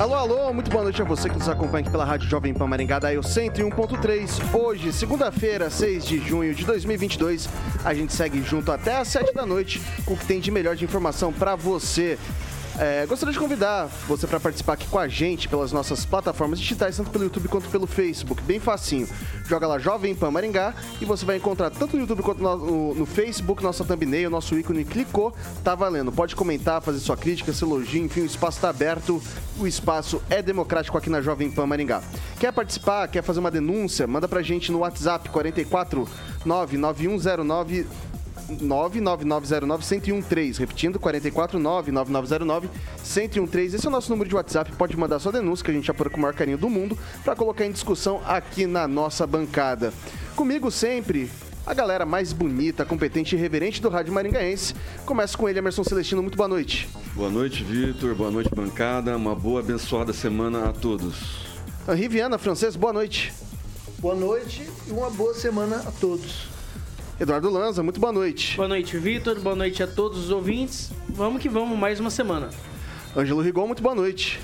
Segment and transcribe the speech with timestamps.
[0.00, 2.66] Alô, alô, muito boa noite a você que nos acompanha aqui pela Rádio Jovem Pan
[2.66, 4.58] Maringá, da Eu 101.3.
[4.58, 7.46] Hoje, segunda-feira, 6 de junho de 2022,
[7.84, 10.74] a gente segue junto até às 7 da noite com o que tem de melhor
[10.74, 12.18] de informação para você.
[12.78, 16.96] É, gostaria de convidar você para participar aqui com a gente pelas nossas plataformas digitais,
[16.96, 18.42] tanto pelo YouTube quanto pelo Facebook.
[18.42, 19.08] Bem facinho.
[19.46, 22.94] Joga lá Jovem Pan Maringá e você vai encontrar tanto no YouTube quanto no, no,
[22.94, 24.84] no Facebook, nossa thumbnail, nosso ícone.
[24.84, 26.12] Clicou, tá valendo.
[26.12, 29.22] Pode comentar, fazer sua crítica, seu elogio, enfim, o espaço está aberto.
[29.58, 32.02] O espaço é democrático aqui na Jovem Pan Maringá.
[32.38, 34.06] Quer participar, quer fazer uma denúncia?
[34.06, 36.08] Manda pra gente no WhatsApp 44
[36.44, 37.86] 99109
[38.58, 40.58] 99909-1013.
[40.58, 43.74] Repetindo, 449-9909-1013.
[43.74, 44.72] Esse é o nosso número de WhatsApp.
[44.72, 47.36] Pode mandar sua denúncia, que a gente apura com o maior carinho do mundo, para
[47.36, 49.92] colocar em discussão aqui na nossa bancada.
[50.34, 51.30] Comigo sempre,
[51.66, 54.74] a galera mais bonita, competente e reverente do Rádio Maringaense.
[55.04, 56.22] Começa com ele, Emerson Celestino.
[56.22, 56.88] Muito boa noite.
[57.14, 58.14] Boa noite, Vitor.
[58.14, 59.16] Boa noite, bancada.
[59.16, 61.48] Uma boa, abençoada semana a todos.
[61.88, 63.32] Henri Viana, francês, boa noite.
[63.98, 66.48] Boa noite e uma boa semana a todos.
[67.20, 68.56] Eduardo Lanza, muito boa noite.
[68.56, 69.38] Boa noite, Vitor.
[69.40, 70.90] Boa noite a todos os ouvintes.
[71.06, 72.48] Vamos que vamos, mais uma semana.
[73.14, 74.40] Ângelo Rigon, muito boa noite.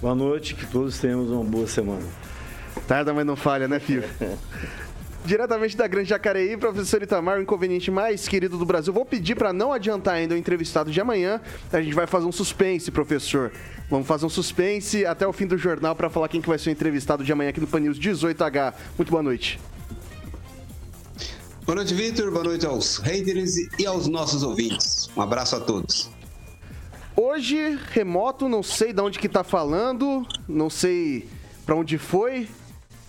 [0.00, 2.06] Boa noite, que todos tenhamos uma boa semana.
[2.86, 4.04] Tarda, mas não falha, né, filho?
[5.22, 8.90] Diretamente da Grande Jacareí, professor Itamar, o inconveniente mais querido do Brasil.
[8.90, 11.38] Vou pedir para não adiantar ainda o entrevistado de amanhã.
[11.70, 13.52] A gente vai fazer um suspense, professor.
[13.90, 16.70] Vamos fazer um suspense até o fim do jornal para falar quem que vai ser
[16.70, 18.72] o entrevistado de amanhã aqui no Pan News 18H.
[18.96, 19.60] Muito boa noite.
[21.68, 22.30] Boa noite, Vitor.
[22.30, 25.10] Boa noite aos haters e aos nossos ouvintes.
[25.14, 26.10] Um abraço a todos.
[27.14, 31.28] Hoje, remoto, não sei de onde que tá falando, não sei
[31.66, 32.48] para onde foi.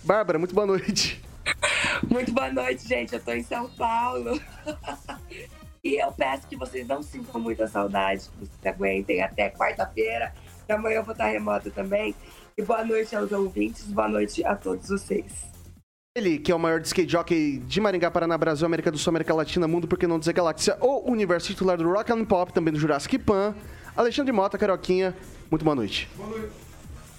[0.04, 1.22] Bárbara, muito boa noite.
[2.06, 3.14] Muito boa noite, gente.
[3.14, 4.38] Eu tô em São Paulo.
[5.82, 10.34] e eu peço que vocês não sintam muita saudade, que vocês aguentem até quarta-feira.
[10.68, 12.14] Amanhã eu vou estar remoto também.
[12.58, 15.49] E boa noite aos ouvintes, boa noite a todos vocês.
[16.16, 19.32] Ele, que é o maior skate jockey de Maringá, Paraná, Brasil, América do Sul, América
[19.32, 22.74] Latina, Mundo, por que não dizer Galáxia, ou Universo titular do Rock and Pop, também
[22.74, 23.54] do Jurassic Pan,
[23.96, 25.14] Alexandre Mota, Caroquinha,
[25.48, 26.10] muito boa noite.
[26.16, 26.48] Boa noite.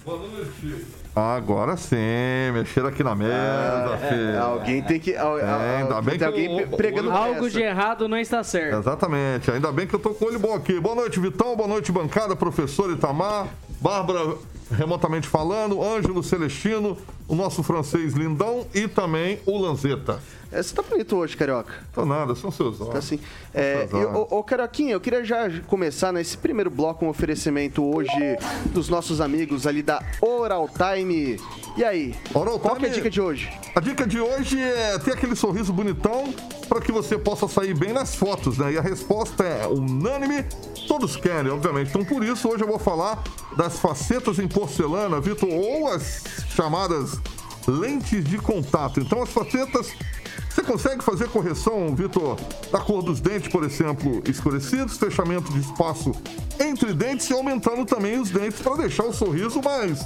[0.04, 0.86] Boa noite.
[1.16, 1.96] Agora sim,
[2.52, 4.42] mexer aqui na mesa, é, filho.
[4.42, 5.12] Alguém tem que.
[5.12, 8.78] É, ainda bem que alguém eu, pregando Algo de errado não está certo.
[8.78, 9.50] Exatamente.
[9.50, 10.78] Ainda bem que eu tô com o olho bom aqui.
[10.78, 11.56] Boa noite, Vitão.
[11.56, 13.48] Boa noite, bancada, professor Itamar.
[13.80, 14.36] Bárbara
[14.72, 16.96] remotamente falando, Ângelo Celestino,
[17.28, 20.20] o nosso francês lindão e também o Lanzeta.
[20.52, 21.72] É, você tá bonito hoje, Carioca.
[21.94, 22.92] Tô nada, são seus olhos.
[22.92, 23.18] Tá assim.
[23.54, 28.10] É, eu, ô, ô, Carioquinha, eu queria já começar nesse primeiro bloco um oferecimento hoje
[28.66, 31.40] dos nossos amigos ali da Oral Time.
[31.74, 32.14] E aí?
[32.34, 33.50] Oral qual Time, é a dica de hoje?
[33.74, 36.34] A dica de hoje é ter aquele sorriso bonitão
[36.68, 38.72] para que você possa sair bem nas fotos, né?
[38.72, 40.44] E a resposta é unânime,
[40.86, 41.88] todos querem, obviamente.
[41.88, 43.22] Então, por isso, hoje eu vou falar
[43.56, 46.22] das facetas em porcelana, Vitor, ou as
[46.54, 47.11] chamadas
[47.66, 49.00] lentes de contato.
[49.00, 49.92] Então, as facetas
[50.48, 52.38] você consegue fazer correção, Vitor,
[52.70, 56.12] da cor dos dentes, por exemplo, escurecidos, fechamento de espaço
[56.60, 60.00] entre dentes e aumentando também os dentes para deixar o sorriso mais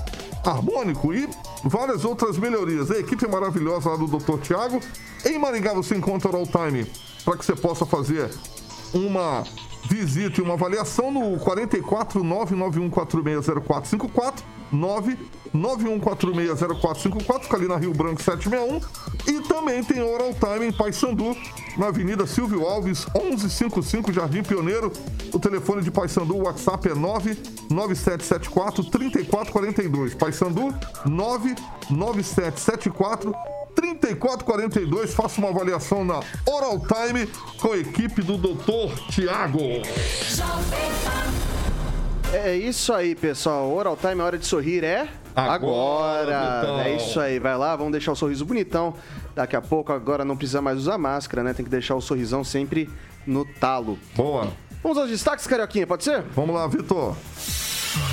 [0.45, 1.29] harmônico e
[1.65, 2.93] várias outras melhorias.
[2.93, 4.39] A equipe maravilhosa lá do Dr.
[4.41, 4.81] Tiago.
[5.25, 6.87] Em Maringá você encontra o All Time
[7.25, 8.31] para que você possa fazer
[8.95, 9.43] uma
[9.89, 14.43] visita e uma avaliação no 44 991460454
[14.73, 18.81] 991460454, fica ali na Rio Branco 761.
[19.29, 21.37] E também tem Oral Time em Paysandu,
[21.77, 24.91] na Avenida Silvio Alves, 1155, Jardim Pioneiro.
[25.33, 30.15] O telefone de Paysandu, o WhatsApp é 99774 3442.
[30.15, 30.75] Paysandu
[31.05, 33.35] 99774
[33.77, 35.15] 3442.
[35.15, 37.27] Faça uma avaliação na Oral Time
[37.61, 38.99] com a equipe do Dr.
[39.11, 39.61] Tiago.
[42.33, 43.71] É isso aí, pessoal.
[43.73, 46.61] Oral Time, hora de sorrir é Agora, agora.
[46.67, 46.81] bonitão.
[46.81, 48.95] É isso aí, vai lá, vamos deixar o sorriso bonitão.
[49.35, 51.53] Daqui a pouco, agora não precisa mais usar máscara, né?
[51.55, 52.91] Tem que deixar o sorrisão sempre
[53.27, 53.99] no talo.
[54.17, 54.49] Boa.
[54.83, 56.23] Vamos aos destaques, Carioquinha, pode ser?
[56.35, 57.15] Vamos lá, Vitor.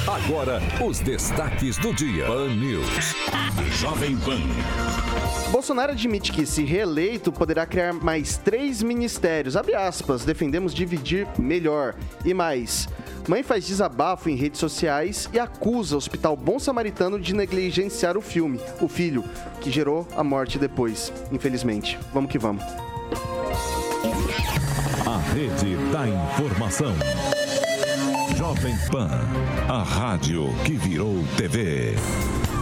[0.08, 2.26] Agora, os destaques do dia.
[2.26, 3.16] Pan News.
[3.80, 4.42] Jovem Pan.
[5.52, 9.56] Bolsonaro admite que, se reeleito, poderá criar mais três ministérios.
[9.56, 11.96] Abre aspas, defendemos dividir melhor.
[12.26, 12.88] E mais.
[13.28, 18.22] Mãe faz desabafo em redes sociais e acusa o Hospital Bom Samaritano de negligenciar o
[18.22, 19.24] filme, o filho,
[19.62, 21.98] que gerou a morte depois, infelizmente.
[22.14, 22.64] Vamos que vamos.
[25.06, 26.94] A rede da informação.
[28.44, 29.08] Jovem Pan.
[29.70, 31.96] A rádio que virou TV.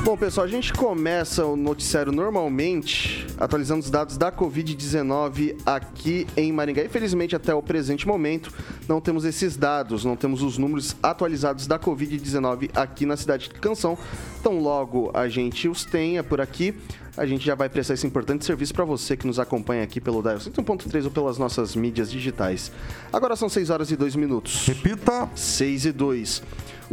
[0.04, 6.52] Bom, pessoal, a gente começa o noticiário normalmente atualizando os dados da Covid-19 aqui em
[6.52, 6.84] Maringá.
[6.84, 8.54] Infelizmente, até o presente momento,
[8.88, 13.56] não temos esses dados, não temos os números atualizados da Covid-19 aqui na cidade de
[13.56, 13.98] Canção.
[14.40, 16.76] Então, logo a gente os tenha por aqui,
[17.18, 20.22] a gente já vai prestar esse importante serviço para você que nos acompanha aqui pelo
[20.22, 22.72] Dial 101.3 ou pelas nossas mídias digitais.
[23.12, 24.66] Agora são 6 horas e 2 minutos.
[24.66, 25.30] Repita.
[25.36, 26.44] 6 e 2.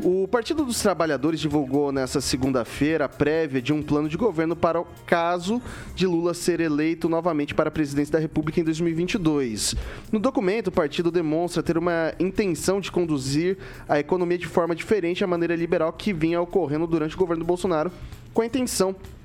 [0.00, 4.80] O Partido dos Trabalhadores divulgou nesta segunda-feira a prévia de um plano de governo para
[4.80, 5.60] o caso
[5.92, 9.74] de Lula ser eleito novamente para a presidência da República em 2022.
[10.12, 15.24] No documento, o partido demonstra ter uma intenção de conduzir a economia de forma diferente
[15.24, 17.90] à maneira liberal que vinha ocorrendo durante o governo Bolsonaro,
[18.32, 19.17] com a intenção de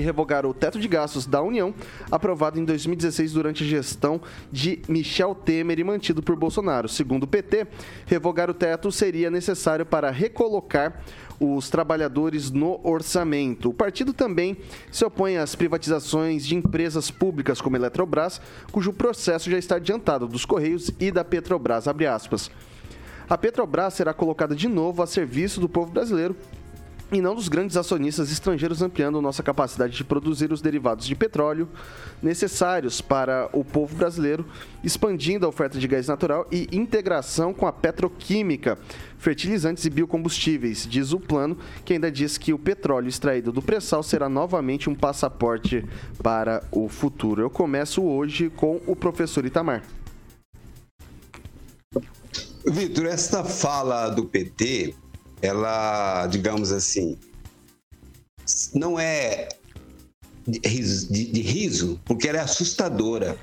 [0.00, 1.74] revogar o teto de gastos da União,
[2.10, 6.88] aprovado em 2016 durante a gestão de Michel Temer e mantido por Bolsonaro.
[6.88, 7.66] Segundo o PT,
[8.06, 11.02] revogar o teto seria necessário para recolocar
[11.38, 13.70] os trabalhadores no orçamento.
[13.70, 14.56] O partido também
[14.90, 18.40] se opõe às privatizações de empresas públicas como Eletrobras,
[18.70, 21.86] cujo processo já está adiantado, dos Correios e da Petrobras.
[23.28, 26.36] A Petrobras será colocada de novo a serviço do povo brasileiro
[27.12, 31.68] e não dos grandes acionistas estrangeiros ampliando nossa capacidade de produzir os derivados de petróleo
[32.22, 34.46] necessários para o povo brasileiro,
[34.82, 38.78] expandindo a oferta de gás natural e integração com a petroquímica,
[39.18, 44.02] fertilizantes e biocombustíveis, diz o plano, que ainda diz que o petróleo extraído do pré-sal
[44.02, 45.84] será novamente um passaporte
[46.22, 47.42] para o futuro.
[47.42, 49.82] Eu começo hoje com o professor Itamar.
[52.66, 54.94] Vitor, esta fala do PT,
[55.44, 57.18] ela, digamos assim,
[58.74, 59.48] não é
[60.46, 63.36] de riso, porque ela é assustadora.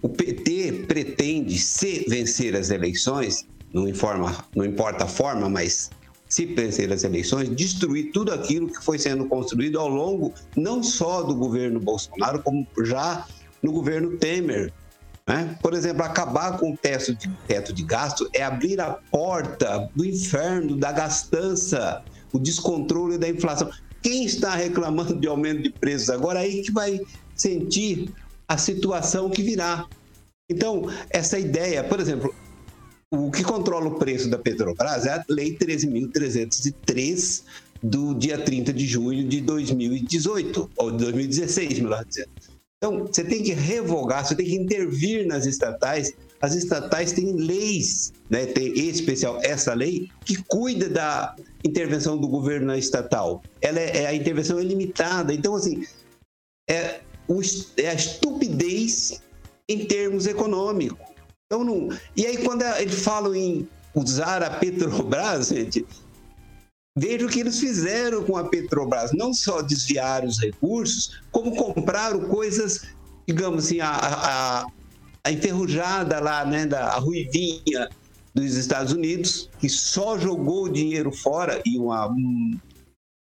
[0.00, 5.90] O PT pretende, se vencer as eleições, não, informa, não importa a forma, mas
[6.28, 11.22] se vencer as eleições, destruir tudo aquilo que foi sendo construído ao longo não só
[11.22, 13.26] do governo Bolsonaro, como já
[13.62, 14.72] no governo Temer.
[15.28, 15.58] Né?
[15.60, 20.02] Por exemplo, acabar com o teto de, teto de gasto é abrir a porta do
[20.02, 22.02] inferno, da gastança,
[22.32, 23.70] o descontrole da inflação.
[24.02, 26.98] Quem está reclamando de aumento de preços agora, aí que vai
[27.34, 28.10] sentir
[28.48, 29.84] a situação que virá.
[30.50, 32.34] Então, essa ideia, por exemplo,
[33.10, 37.42] o que controla o preço da Petrobras é a Lei 13.303
[37.82, 42.30] do dia 30 de junho de 2018, ou de 2016, melhor dizendo.
[42.78, 46.12] Então, você tem que revogar, você tem que intervir nas estatais.
[46.40, 48.46] As estatais têm leis, né?
[48.46, 51.34] tem em especial essa lei, que cuida da
[51.64, 53.42] intervenção do governo na estatal.
[53.60, 55.34] Ela é, é a intervenção é limitada.
[55.34, 55.84] Então, assim,
[56.70, 57.40] é, o,
[57.76, 59.20] é a estupidez
[59.68, 61.04] em termos econômicos.
[61.46, 61.88] Então, não...
[62.16, 65.84] E aí, quando eles falam em usar a Petrobras, gente,
[66.98, 69.12] veja o que eles fizeram com a Petrobras.
[69.12, 72.82] Não só desviar os recursos, como compraram coisas,
[73.26, 74.66] digamos assim, a, a,
[75.24, 77.88] a enferrujada lá, né, da a Ruivinha
[78.34, 82.58] dos Estados Unidos, que só jogou dinheiro fora e uma um,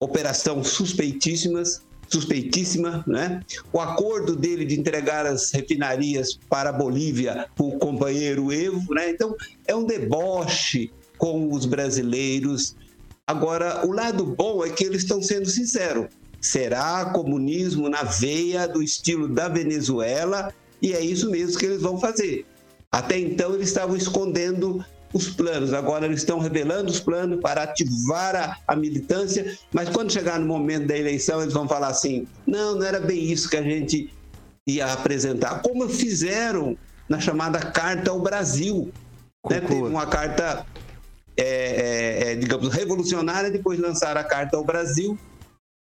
[0.01, 3.41] operação suspeitíssimas suspeitíssima, né?
[3.73, 9.11] O acordo dele de entregar as refinarias para a Bolívia com o companheiro Evo, né?
[9.11, 9.35] Então,
[9.67, 12.77] é um deboche com os brasileiros.
[13.33, 16.07] Agora, o lado bom é que eles estão sendo sinceros.
[16.39, 21.99] Será comunismo na veia do estilo da Venezuela e é isso mesmo que eles vão
[21.99, 22.45] fazer.
[22.91, 24.85] Até então, eles estavam escondendo
[25.15, 25.73] os planos.
[25.73, 30.47] Agora eles estão revelando os planos para ativar a, a, militância, mas quando chegar no
[30.47, 34.13] momento da eleição, eles vão falar assim: não, não era bem isso que a gente
[34.67, 35.63] ia apresentar.
[35.63, 36.77] Como fizeram
[37.09, 38.93] na chamada Carta ao Brasil.
[39.49, 39.61] Né?
[39.61, 40.67] Teve uma carta,
[41.37, 45.19] é, é, é, digamos, revolucionária, depois lançaram a Carta ao Brasil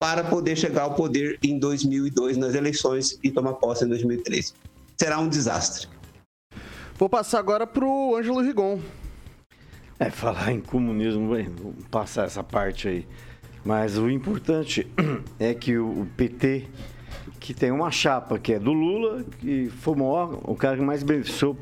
[0.00, 4.54] para poder chegar ao poder em 2002 nas eleições e tomar posse em 2003.
[4.96, 5.88] Será um desastre.
[6.96, 8.80] Vou passar agora para o Ângelo Rigon.
[9.98, 13.06] É, falar em comunismo, vou passar essa parte aí.
[13.64, 14.86] Mas o importante
[15.38, 16.66] é que o PT,
[17.40, 20.82] que tem uma chapa que é do Lula, que foi o maior, o cara que
[20.82, 21.56] mais beneficiou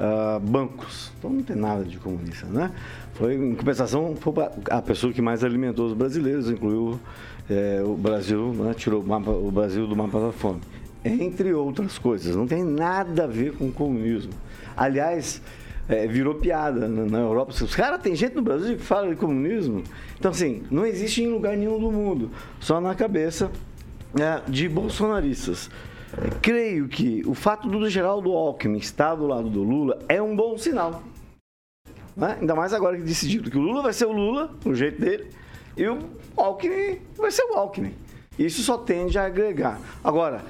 [0.00, 1.12] uh, bancos.
[1.18, 2.72] Então não tem nada de comunista, né?
[3.14, 4.32] Foi, em compensação, foi
[4.70, 6.98] a pessoa que mais alimentou os brasileiros, incluiu
[7.48, 8.72] é, o Brasil, né?
[8.74, 10.60] tirou o, mapa, o Brasil do mapa da fome.
[11.04, 14.32] Entre outras coisas, não tem nada a ver com comunismo.
[14.76, 15.42] Aliás,
[15.88, 17.52] é, virou piada na, na Europa.
[17.52, 19.82] Os caras, tem gente no Brasil que fala de comunismo.
[20.18, 22.30] Então, assim, não existe em lugar nenhum do mundo,
[22.60, 23.50] só na cabeça
[24.18, 25.70] é, de bolsonaristas.
[26.42, 30.58] Creio que o fato do Geraldo Alckmin estar do lado do Lula é um bom
[30.58, 31.02] sinal.
[32.16, 32.36] Né?
[32.40, 35.30] Ainda mais agora que decidiram que o Lula vai ser o Lula, o jeito dele,
[35.76, 35.98] e o
[36.36, 37.94] Alckmin vai ser o Alckmin.
[38.38, 39.80] Isso só tende a agregar.
[40.04, 40.44] Agora,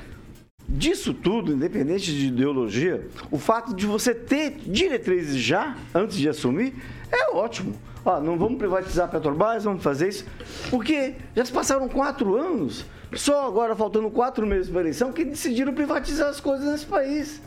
[0.69, 6.75] disso tudo, independente de ideologia, o fato de você ter diretrizes já, antes de assumir,
[7.13, 7.75] é ótimo.
[8.05, 10.25] Ó, não vamos privatizar a Petrobras, vamos fazer isso.
[10.71, 15.25] Porque já se passaram quatro anos, só agora faltando quatro meses para a eleição, que
[15.25, 17.41] decidiram privatizar as coisas nesse país.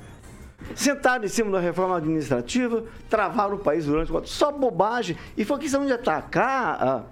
[0.76, 5.18] Sentaram em cima da reforma administrativa, travaram o país durante quatro Só bobagem.
[5.38, 7.04] E foi questão de atacar ah,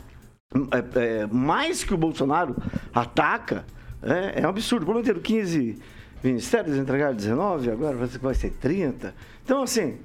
[0.72, 2.56] é, é, mais que o Bolsonaro
[2.94, 3.66] ataca.
[4.02, 4.86] É, é um absurdo.
[4.86, 5.78] Prometeram 15
[6.24, 9.14] ministérios, entregaram 19, agora vai ser 30.
[9.44, 9.98] Então, assim,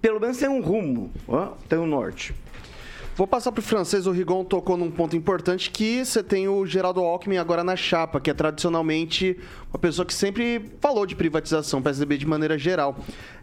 [0.00, 2.34] pelo menos tem um rumo, ó, tem um norte.
[3.14, 6.64] Vou passar para o francês, o Rigon tocou num ponto importante que você tem o
[6.64, 9.38] Geraldo Alckmin agora na chapa, que é tradicionalmente
[9.70, 12.96] uma pessoa que sempre falou de privatização, PSDB de maneira geral.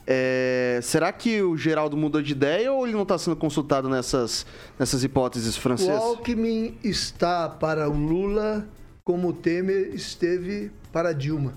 [0.08, 4.44] É, será que o Geraldo mudou de ideia ou ele não está sendo consultado nessas,
[4.80, 6.02] nessas hipóteses francesas?
[6.02, 8.68] O Alckmin está para o Lula
[9.04, 11.54] como o Temer esteve para Dilma.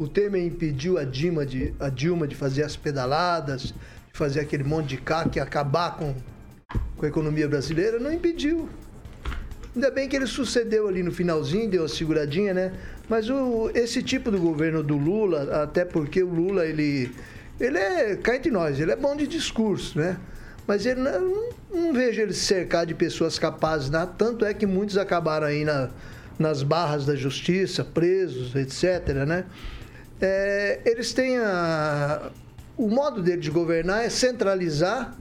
[0.00, 3.74] O Temer impediu a Dilma de, a Dilma de fazer as pedaladas, de
[4.14, 6.14] fazer aquele monte de carro que acabar com,
[6.96, 7.98] com a economia brasileira.
[7.98, 8.68] Não impediu.
[9.74, 12.72] Ainda bem que ele sucedeu ali no finalzinho, deu uma seguradinha, né?
[13.08, 17.14] Mas o, esse tipo do governo do Lula, até porque o Lula, ele,
[17.60, 20.18] ele é, cá entre nós, ele é bom de discurso, né?
[20.66, 24.06] Mas ele não, não vejo ele cercar de pessoas capazes, né?
[24.18, 25.88] tanto é que muitos acabaram aí na,
[26.38, 29.46] nas barras da justiça, presos, etc, né?
[30.20, 32.30] é, eles têm a,
[32.76, 35.16] o modo deles de governar é centralizar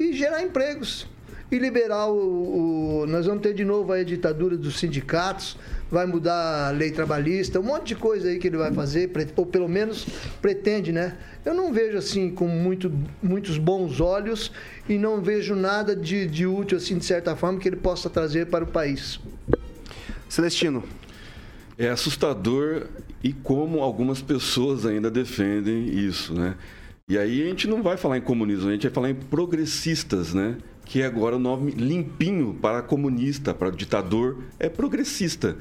[0.00, 1.06] e gerar empregos.
[1.52, 5.58] E liberar o, o, nós vamos ter de novo a ditadura dos sindicatos
[5.90, 9.44] vai mudar a lei trabalhista um monte de coisa aí que ele vai fazer ou
[9.44, 10.06] pelo menos
[10.40, 11.18] pretende né?
[11.44, 14.52] Eu não vejo assim com muito, muitos bons olhos
[14.88, 18.46] e não vejo nada de, de útil assim de certa forma que ele possa trazer
[18.46, 19.18] para o país.
[20.28, 20.84] Celestino.
[21.76, 22.86] É assustador
[23.24, 26.54] e como algumas pessoas ainda defendem isso, né?
[27.10, 30.32] E aí a gente não vai falar em comunismo, a gente vai falar em progressistas,
[30.32, 30.56] né?
[30.84, 35.58] Que agora o nome limpinho para comunista, para ditador, é progressista.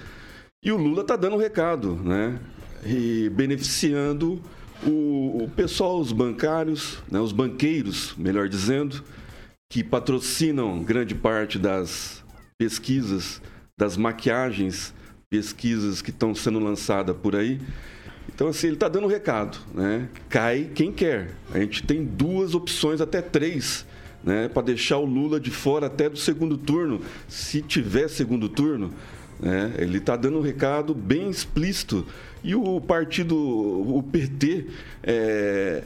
[0.61, 2.39] E o Lula está dando recado, né?
[2.85, 4.39] E beneficiando
[4.85, 7.19] o, o pessoal, os bancários, né?
[7.19, 9.03] os banqueiros, melhor dizendo,
[9.67, 12.23] que patrocinam grande parte das
[12.59, 13.41] pesquisas,
[13.75, 14.93] das maquiagens
[15.31, 17.59] pesquisas que estão sendo lançadas por aí.
[18.39, 20.07] Então, assim, ele está dando um recado, né?
[20.29, 21.31] Cai quem quer.
[21.53, 23.85] A gente tem duas opções, até três,
[24.23, 24.47] né?
[24.47, 28.93] Para deixar o Lula de fora até do segundo turno, se tiver segundo turno.
[29.41, 29.73] Né?
[29.77, 32.05] Ele está dando um recado bem explícito.
[32.41, 34.67] E o partido, o PT,
[35.03, 35.83] é,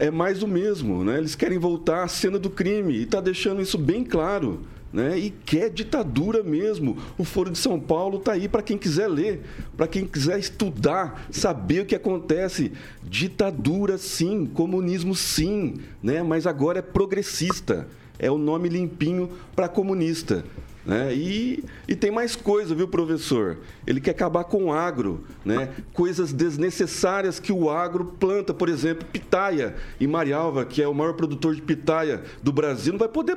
[0.00, 1.18] é mais do mesmo, né?
[1.18, 5.18] Eles querem voltar à cena do crime e está deixando isso bem claro né?
[5.18, 6.98] E quer ditadura mesmo.
[7.16, 9.42] O Foro de São Paulo está aí para quem quiser ler,
[9.76, 12.72] para quem quiser estudar, saber o que acontece.
[13.02, 16.22] Ditadura sim, comunismo sim, né?
[16.22, 17.88] Mas agora é progressista.
[18.18, 20.44] É o nome limpinho para comunista.
[20.84, 21.14] Né?
[21.14, 23.58] E, e tem mais coisa, viu, professor?
[23.86, 25.70] Ele quer acabar com o agro, né?
[25.92, 29.76] coisas desnecessárias que o agro planta, por exemplo, pitaia.
[30.00, 33.36] E Marialva, que é o maior produtor de pitaia do Brasil, não vai poder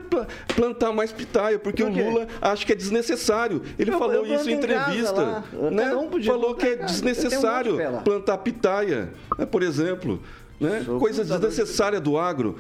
[0.56, 3.62] plantar mais pitaia, porque por o Lula acha que é desnecessário.
[3.78, 5.44] Ele eu, falou eu isso em entrevista.
[5.72, 5.96] Né?
[5.96, 9.46] Um falou que é desnecessário um plantar pitaia, né?
[9.46, 10.20] por exemplo.
[10.60, 10.86] Né?
[11.00, 12.56] Coisas desnecessárias do agro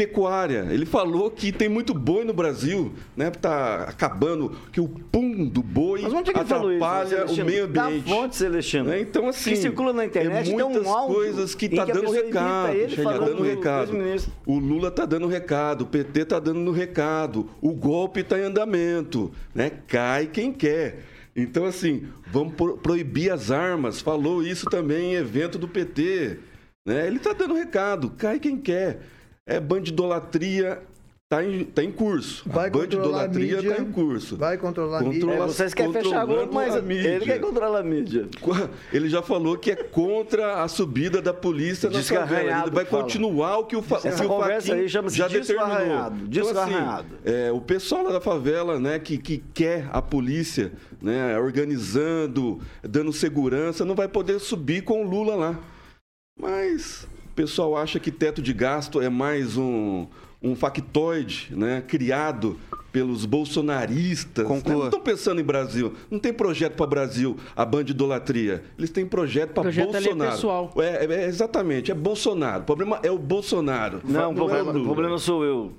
[0.00, 0.66] pecuária.
[0.70, 3.30] Ele falou que tem muito boi no Brasil, né?
[3.30, 6.02] Tá acabando, que o pum do boi
[6.34, 8.08] atrapalha isso, o meio ambiente.
[8.08, 8.84] Da fonte, Celestino.
[8.84, 9.00] Né?
[9.00, 9.50] Então, assim.
[9.50, 12.74] Que circula na internet, é muitas um coisas que tá que dando recado.
[12.74, 13.92] Ele tá dando recado.
[14.46, 19.30] O Lula tá dando recado, o PT tá dando recado, o golpe tá em andamento,
[19.54, 19.70] né?
[19.86, 21.00] Cai quem quer.
[21.36, 24.00] Então, assim, vamos proibir as armas.
[24.00, 26.38] Falou isso também em evento do PT.
[26.86, 27.06] Né?
[27.06, 29.00] Ele está dando recado, cai quem quer
[29.50, 30.80] é bandidolatria
[31.24, 32.42] está em, tá em curso.
[32.46, 34.36] Vai a bandidolatria mídia, está em curso.
[34.36, 35.44] Vai controlar a Controla- mídia.
[35.44, 37.08] É, vocês querem fechar a Globo, mas a mídia.
[37.08, 38.28] ele quer controlar a mídia.
[38.92, 42.62] Ele já falou que é contra a subida da polícia na Diz favela.
[42.62, 43.02] Ele vai fala.
[43.04, 46.12] continuar o que o, Essa que o conversa aí já determinou.
[46.28, 51.38] Então, assim, é, o pessoal lá da favela, né, que, que quer a polícia, né,
[51.38, 55.58] organizando, dando segurança, não vai poder subir com o Lula lá.
[56.40, 57.06] Mas
[57.40, 60.06] pessoal acha que teto de gasto é mais um,
[60.42, 62.60] um factoide, né, criado
[62.92, 64.44] pelos bolsonaristas.
[64.44, 64.54] né?
[64.54, 64.76] Conclua.
[64.76, 65.94] Não estão pensando em Brasil.
[66.10, 68.62] Não tem projeto para Brasil, a bandidolatria.
[68.76, 70.30] Eles têm projeto para é Bolsonaro.
[70.32, 70.74] pessoal.
[70.76, 72.60] É, é- é exatamente, é Bolsonaro.
[72.62, 74.02] O problema é o Bolsonaro.
[74.04, 75.72] Não, o é problema, o problema sou eu.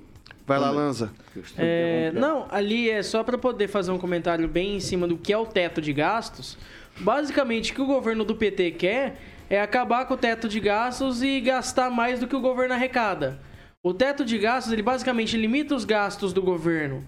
[0.44, 1.12] Vai lá, Lanza.
[1.56, 5.32] É, não, ali é só para poder fazer um comentário bem em cima do que
[5.32, 6.58] é o teto de gastos.
[6.98, 9.16] Basicamente, o que o governo do PT quer
[9.52, 13.38] é acabar com o teto de gastos e gastar mais do que o governo arrecada.
[13.84, 17.04] O teto de gastos, ele basicamente limita os gastos do governo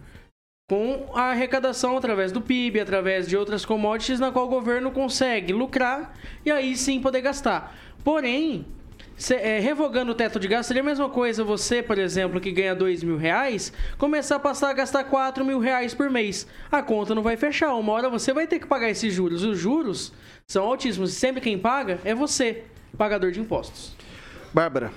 [0.68, 5.54] com a arrecadação através do PIB, através de outras commodities na qual o governo consegue
[5.54, 7.74] lucrar e aí sim poder gastar.
[8.04, 8.66] Porém,
[9.16, 12.50] se- é, revogando o teto de gasto, seria a mesma coisa você, por exemplo, que
[12.52, 16.46] ganha dois mil reais, começar a passar a gastar quatro mil reais por mês.
[16.70, 17.74] A conta não vai fechar.
[17.74, 19.42] Uma hora você vai ter que pagar esses juros.
[19.44, 20.12] Os juros
[20.46, 22.64] são altíssimos e sempre quem paga é você,
[22.96, 23.96] pagador de impostos.
[24.52, 24.92] Bárbara.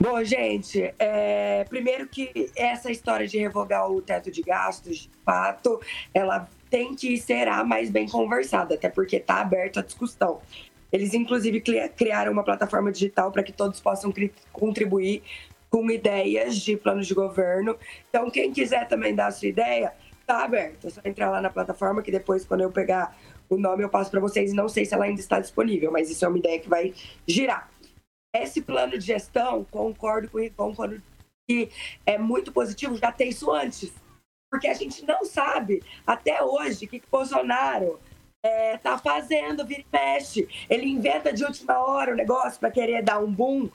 [0.00, 5.78] Bom, gente, é, primeiro que essa história de revogar o teto de gastos, de fato,
[6.14, 10.40] ela tem que ser a mais bem conversada, até porque está aberta a discussão.
[10.92, 14.12] Eles, inclusive, cri- criaram uma plataforma digital para que todos possam
[14.52, 15.22] contribuir
[15.68, 17.76] com ideias de planos de governo.
[18.08, 20.86] Então, quem quiser também dar a sua ideia, está aberto.
[20.86, 23.16] É só entrar lá na plataforma, que depois, quando eu pegar
[23.48, 24.52] o nome, eu passo para vocês.
[24.52, 26.92] Não sei se ela ainda está disponível, mas isso é uma ideia que vai
[27.26, 27.70] girar.
[28.34, 31.02] Esse plano de gestão, concordo com o quando
[31.48, 31.68] que
[32.06, 33.92] é muito positivo já ter isso antes.
[34.50, 38.00] Porque a gente não sabe até hoje o que, que Bolsonaro
[38.42, 40.48] está fazendo, vira e mexe.
[40.68, 43.68] Ele inventa de última hora o negócio para querer dar um boom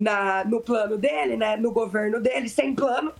[0.00, 3.12] na, no plano dele, né, no governo dele, sem plano.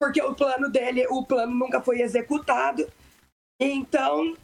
[0.00, 2.86] Porque o plano dele, o plano nunca foi executado.
[3.60, 4.36] Então,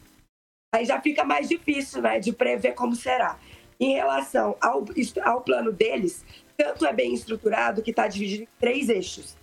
[0.73, 3.37] aí já fica mais difícil, né, de prever como será.
[3.79, 4.85] Em relação ao,
[5.23, 6.23] ao plano deles,
[6.55, 9.35] tanto é bem estruturado que está dividido em três eixos,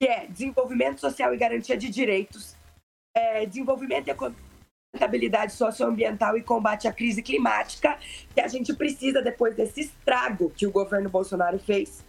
[0.00, 2.56] que é desenvolvimento social e garantia de direitos,
[3.14, 4.51] é, desenvolvimento econômico,
[4.92, 7.98] sustentabilidade socioambiental e combate à crise climática,
[8.34, 12.04] que a gente precisa depois desse estrago que o governo Bolsonaro fez,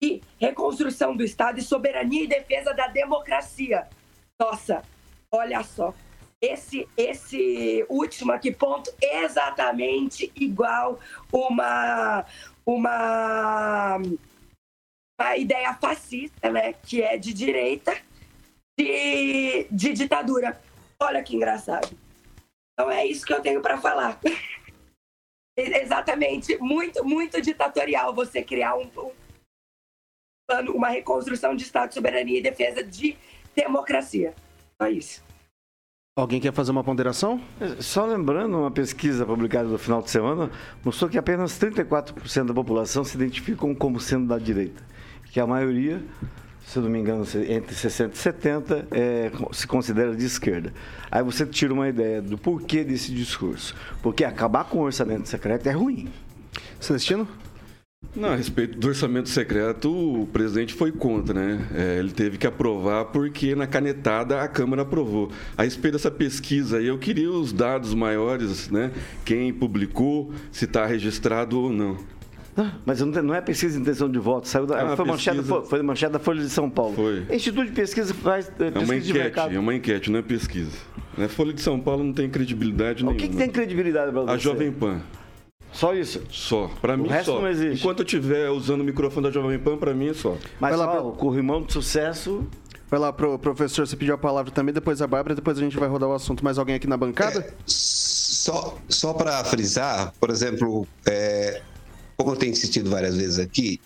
[0.00, 3.86] e reconstrução do Estado e soberania e defesa da democracia.
[4.40, 4.82] Nossa,
[5.30, 5.94] olha só,
[6.40, 10.98] esse, esse último aqui, ponto exatamente igual
[11.32, 12.24] uma,
[12.66, 13.96] uma,
[15.18, 16.72] uma ideia fascista, né?
[16.72, 17.96] Que é de direita,
[18.76, 20.60] de, de ditadura.
[20.98, 22.01] Olha que engraçado.
[22.82, 24.18] Então é isso que eu tenho para falar.
[25.56, 29.12] Exatamente, muito, muito ditatorial você criar um, um
[30.48, 33.16] plano, uma reconstrução de Estado, soberania e defesa de
[33.54, 34.34] democracia.
[34.80, 35.22] Só isso.
[36.18, 37.40] Alguém quer fazer uma ponderação?
[37.78, 40.50] Só lembrando, uma pesquisa publicada no final de semana
[40.84, 44.82] mostrou que apenas 34% da população se identificam como sendo da direita.
[45.30, 46.02] Que a maioria,
[46.66, 50.72] se eu não me engano, entre 60 e 70, é, se considera de esquerda.
[51.10, 53.74] Aí você tira uma ideia do porquê desse discurso.
[54.02, 56.08] Porque acabar com o orçamento secreto é ruim.
[56.80, 57.28] Celestino?
[58.14, 61.66] Não, a respeito do orçamento secreto, o presidente foi contra, né?
[61.74, 65.30] É, ele teve que aprovar porque na canetada a Câmara aprovou.
[65.56, 68.90] A respeito dessa pesquisa aí, eu queria os dados maiores, né?
[69.24, 71.96] Quem publicou, se está registrado ou não.
[72.84, 75.38] Mas não, tem- não é pesquisa de intenção de voto, saiu da, Ah, foi, manchada,
[75.38, 75.60] pesquisa.
[75.60, 76.94] foi, foi manchada da Folha de São Paulo.
[76.94, 77.26] Foi.
[77.34, 79.54] Instituto de Pesquisa faz é, É uma pesquisa de enquete, mercado.
[79.54, 80.76] é uma enquete, não é pesquisa.
[81.16, 81.28] Né?
[81.28, 83.20] Folha de São Paulo não tem credibilidade O nenhuma.
[83.20, 84.30] que, que tem credibilidade para você?
[84.32, 85.00] A Jovem Pan.
[85.72, 86.22] Só isso?
[86.30, 86.70] Só.
[86.82, 87.40] Para mim, resto só.
[87.40, 87.80] não existe.
[87.80, 90.36] Enquanto eu estiver usando o microfone da Jovem Pan, para mim é só.
[90.60, 92.46] Mas Vai lá, só, Bel- o corrimão de sucesso...
[92.90, 95.78] Vai lá, pro, professor, você pediu a palavra também, depois a Bárbara, depois a gente
[95.78, 96.44] vai rodar o assunto.
[96.44, 97.46] Mais alguém aqui na bancada?
[97.64, 101.62] Só, só para frisar, por exemplo, é,
[102.16, 103.80] como eu tenho insistido várias vezes aqui,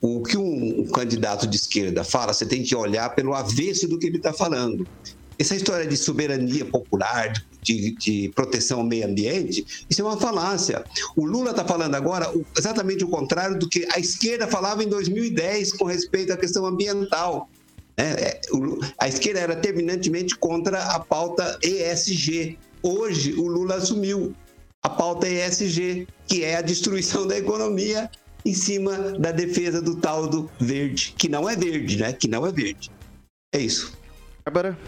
[0.00, 3.98] o que um, um candidato de esquerda fala, você tem que olhar pelo avesso do
[3.98, 4.86] que ele está falando.
[5.38, 10.84] Essa história de soberania popular, de, de- proteção ao meio ambiente, isso é uma falácia.
[11.16, 15.72] O Lula está falando agora exatamente o contrário do que a esquerda falava em 2010
[15.74, 17.48] com respeito à questão ambiental.
[17.96, 22.58] É, o- a esquerda era terminantemente contra a pauta ESG.
[22.82, 24.34] Hoje, o Lula assumiu
[24.82, 28.10] a pauta ESG, que é a destruição da economia
[28.44, 32.12] em cima da defesa do tal do verde, que não é verde, né?
[32.12, 32.90] Que não é verde.
[33.54, 33.98] É isso.
[34.44, 34.78] Bárbara?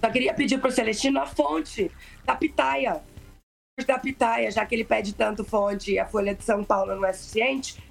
[0.00, 1.90] Só queria pedir pro Celestino a fonte
[2.24, 3.02] da pitaia.
[3.86, 7.04] Da pitaia, já que ele pede tanto fonte e a Folha de São Paulo não
[7.04, 7.82] é suficiente.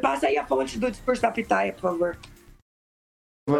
[0.00, 2.18] Passa aí a fonte do discurso da pitaia, por favor.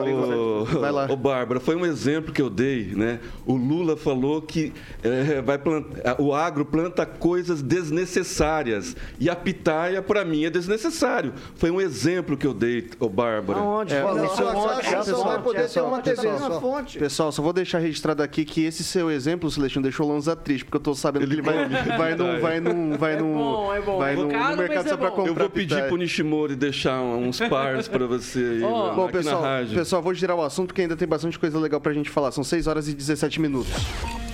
[0.01, 1.07] Ô, Vai lá.
[1.11, 3.21] ô, Bárbara, foi um exemplo que eu dei, né?
[3.47, 10.03] O Lula falou que eh, vai plantar, o agro planta coisas desnecessárias e a pitaia,
[10.03, 11.33] para mim, é desnecessário.
[11.55, 13.59] Foi um exemplo que eu dei, ô Bárbara.
[13.61, 13.95] Aonde?
[13.95, 16.01] É, Fala, não, só- só- só- só- só- só só- vai poder só- ter uma
[16.01, 16.49] TV só- só.
[16.49, 16.99] na fonte.
[16.99, 20.65] Pessoal, só vou deixar registrado aqui que esse seu exemplo, Celestino, deixou o Lanza triste,
[20.65, 22.41] porque eu tô sabendo que ele vai, vai num.
[22.41, 22.97] Vai num.
[22.97, 23.33] Vai num.
[23.35, 23.99] bom, é bom.
[23.99, 25.29] Vai É num, caro, no mercado mas é só pra comprar.
[25.31, 25.89] Eu vou pedir pitaia.
[25.89, 29.43] pro Nishimori deixar uns pars para você aí, na- Bom, pessoal.
[29.83, 32.31] Pessoal, vou girar o assunto porque ainda tem bastante coisa legal pra gente falar.
[32.31, 33.73] São 6 horas e 17 minutos.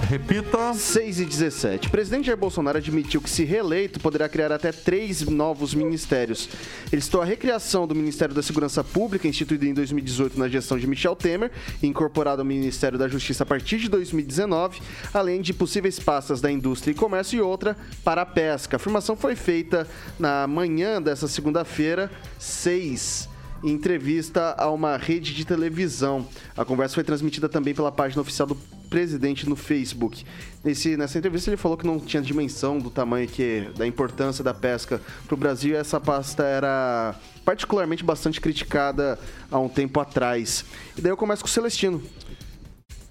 [0.07, 0.75] Repita.
[0.75, 1.89] 6 e 17.
[1.89, 6.51] O presidente Jair Bolsonaro admitiu que, se reeleito, poderá criar até três novos ministérios.
[6.93, 10.87] Ele citou a recriação do Ministério da Segurança Pública, instituído em 2018 na gestão de
[10.87, 11.51] Michel Temer,
[11.83, 14.83] e incorporado ao Ministério da Justiça a partir de 2019,
[15.15, 18.77] além de possíveis pastas da indústria e comércio e outra para a pesca.
[18.77, 25.45] A afirmação foi feita na manhã dessa segunda-feira, 6 em entrevista a uma rede de
[25.45, 26.27] televisão.
[26.57, 28.55] A conversa foi transmitida também pela página oficial do
[28.89, 30.25] presidente no Facebook.
[30.65, 34.55] Nesse, nessa entrevista ele falou que não tinha dimensão do tamanho que da importância da
[34.55, 39.19] pesca para o Brasil e essa pasta era particularmente bastante criticada
[39.51, 40.65] há um tempo atrás.
[40.97, 42.03] E daí eu começo com o Celestino.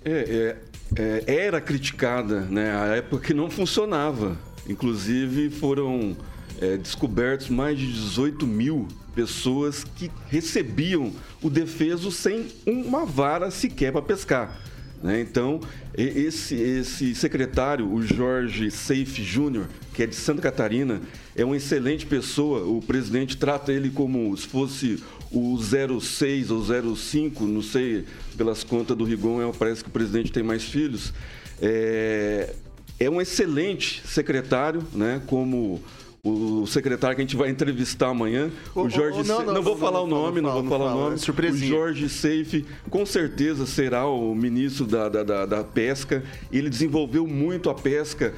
[0.04, 0.56] É,
[0.96, 2.76] é, é, era criticada, né?
[2.76, 4.38] A época que não funcionava.
[4.70, 6.16] Inclusive foram
[6.60, 13.92] é, descobertos mais de 18 mil pessoas que recebiam o defeso sem uma vara sequer
[13.92, 14.62] para pescar.
[15.02, 15.20] né?
[15.20, 15.60] Então,
[15.98, 21.02] esse, esse secretário, o Jorge Seife Júnior, que é de Santa Catarina,
[21.36, 22.64] é uma excelente pessoa.
[22.64, 28.06] O presidente trata ele como se fosse o 06 ou 05, não sei,
[28.38, 31.12] pelas contas do Rigon, é, parece que o presidente tem mais filhos.
[31.60, 32.54] É,
[33.00, 35.24] é um excelente secretário, né?
[35.26, 35.82] Como
[36.24, 39.20] o secretário que a gente vai entrevistar amanhã, o ô, Jorge.
[39.20, 41.18] ô, não, não, não vou falar o nome, não vou falar fala, o nome.
[41.20, 41.72] surpresinha.
[41.74, 46.24] O Jorge Seife, com certeza será o ministro da, da, da, da pesca.
[46.52, 48.34] Ele desenvolveu muito a pesca,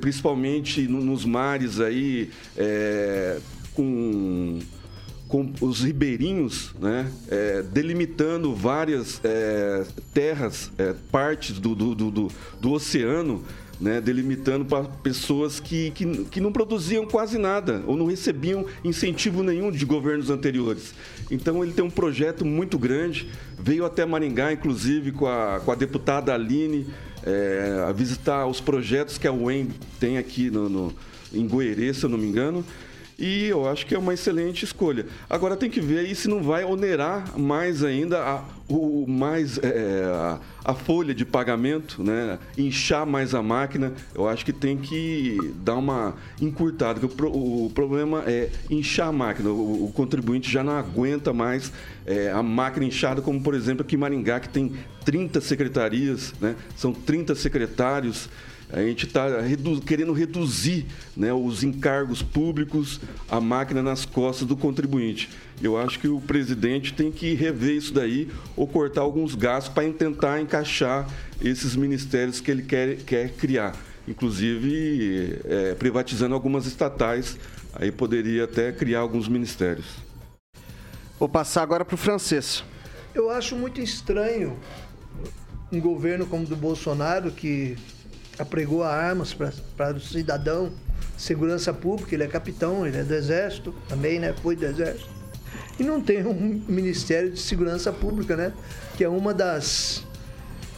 [0.00, 3.38] principalmente no- nos mares aí, é,
[3.74, 4.58] com
[5.26, 12.30] com os ribeirinhos, né, é, delimitando várias é, terras, é, partes do, do, do, do-
[12.60, 13.42] do oceano,
[13.80, 19.42] né, delimitando para pessoas que, que, que não produziam quase nada ou não recebiam incentivo
[19.42, 20.94] nenhum de governos anteriores.
[21.30, 25.74] Então ele tem um projeto muito grande, veio até Maringá, inclusive, com a, com a
[25.74, 26.86] deputada Aline,
[27.24, 30.94] é, a visitar os projetos que a UEM tem aqui no, no-
[31.32, 32.64] em Goerê, se eu não me engano.
[33.18, 35.06] E eu acho que é uma excelente escolha.
[35.30, 40.04] Agora tem que ver aí se não vai onerar mais ainda a, o, mais, é,
[40.64, 42.38] a, folha de pagamento, né?
[42.56, 43.92] inchar mais a máquina.
[44.14, 47.00] Eu acho que tem que dar uma encurtada.
[47.04, 49.50] O, o problema é inchar a máquina.
[49.50, 51.72] O, o contribuinte já não aguenta mais
[52.06, 54.72] é, a máquina inchada, como por exemplo aqui em Maringá, que tem
[55.04, 56.56] 30 secretarias, né?
[56.76, 58.28] são 30 secretários.
[58.72, 59.26] A gente está
[59.86, 63.00] querendo reduzir né, os encargos públicos,
[63.30, 65.28] a máquina nas costas do contribuinte.
[65.62, 69.90] Eu acho que o presidente tem que rever isso daí ou cortar alguns gastos para
[69.92, 71.08] tentar encaixar
[71.40, 73.74] esses ministérios que ele quer, quer criar.
[74.06, 77.38] Inclusive, é, privatizando algumas estatais,
[77.72, 79.86] aí poderia até criar alguns ministérios.
[81.18, 82.64] Vou passar agora para o francês.
[83.14, 84.58] Eu acho muito estranho
[85.72, 87.76] um governo como o do Bolsonaro, que
[88.38, 90.72] apregou armas para o cidadão,
[91.16, 94.34] segurança pública, ele é capitão, ele é do Exército também, né?
[94.42, 95.23] Foi do Exército.
[95.78, 98.52] E não tem um Ministério de Segurança Pública, né?
[98.96, 100.04] Que é uma das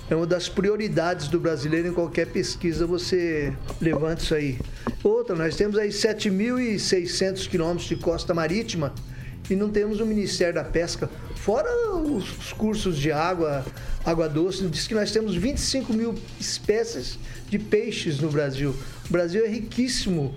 [0.08, 4.58] é uma das prioridades do brasileiro em qualquer pesquisa você levanta isso aí.
[5.02, 8.94] Outra, nós temos aí 7.600 quilômetros de costa marítima
[9.50, 11.10] e não temos o Ministério da Pesca.
[11.34, 13.64] Fora os cursos de água,
[14.04, 18.76] água doce, diz que nós temos 25 mil espécies de peixes no Brasil.
[19.08, 20.34] O Brasil é riquíssimo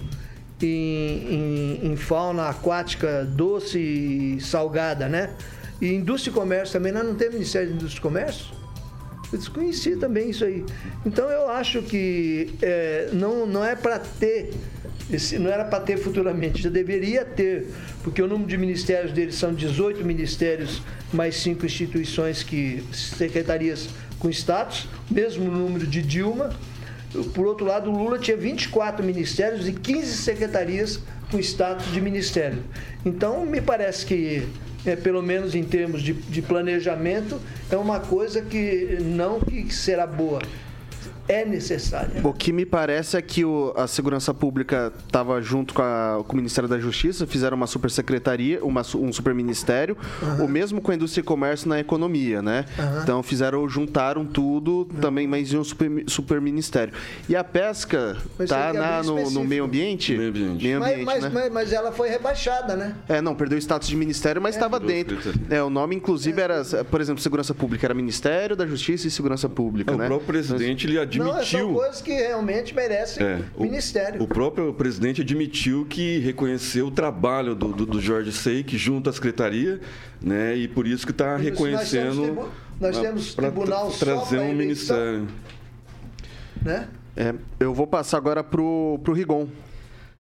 [0.68, 5.30] em, em- em fauna aquática doce e salgada, né?
[5.82, 8.46] E indústria e comércio também, nós não temos Ministério de Indústria e Comércio?
[9.32, 10.66] Eu desconheci também isso aí.
[11.06, 14.52] Então eu acho que é, não, não é para ter,
[15.12, 17.68] esse- não era para ter futuramente, já deveria ter,
[18.04, 20.82] porque o número de ministérios deles são 18 ministérios,
[21.14, 26.50] mais cinco instituições que secretarias com status, mesmo número de Dilma.
[27.34, 31.00] Por outro lado, o Lula tinha 24 ministérios e 15 secretarias
[31.32, 32.64] com status de ministério.
[33.06, 34.48] Então, me parece que,
[34.86, 37.40] é, pelo menos em termos de, de planejamento,
[37.72, 40.42] é uma coisa que não que será boa,
[41.30, 42.22] é necessária.
[42.24, 46.34] O que me parece é que o- a Segurança Pública estava junto com, a- com
[46.34, 49.96] o Ministério da Justiça, fizeram uma super secretaria, uma, um super ministério,
[50.44, 52.66] o mesmo com a Indústria e Comércio na economia, né?
[53.04, 56.94] Então fizeram, juntaram tudo também, mas em um super, super ministério.
[57.30, 60.18] E a pesca tá aqui é no, no meio ambiente?
[60.18, 60.64] Meio ambiente.
[60.64, 61.30] Meio Mas, ambiente, mas, né?
[61.32, 62.96] mas, mas ela foi rebaixada, né?
[63.08, 65.16] É, não, perdeu o status de ministério, mas estava dentro.
[65.22, 65.58] secretaria.
[65.58, 69.48] É, o nome, inclusive, era, por exemplo, Segurança Pública, era Ministério da Justiça e Segurança
[69.48, 70.08] Pública, O né?
[70.08, 71.74] próprio presidente ele Não, são admitiu.
[71.74, 74.22] coisas que realmente merecem É, o- ministério.
[74.24, 79.14] O próprio presidente admitiu que reconheceu o trabalho do, do, do Jorge Seik junto à
[79.14, 79.80] secretaria,
[80.22, 80.56] né?
[80.56, 82.12] E por isso que está nós reconhecendo.
[82.22, 85.28] temos tribu- nós temos tribunal só trazer um ministério.
[86.62, 86.88] Né?
[87.16, 89.48] É, eu vou passar agora pro, pro Rigon.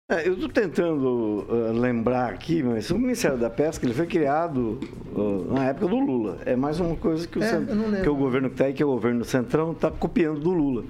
[0.08, 4.78] É, eu estou tentando ah, lembrar aqui, mas o Ministério da Pesca ele foi criado
[5.16, 6.38] ah, na época do Lula.
[6.46, 8.86] É mais uma coisa que o, É, que o governo que está aí, que é
[8.86, 10.84] o governo Centrão, está copiando do Lula.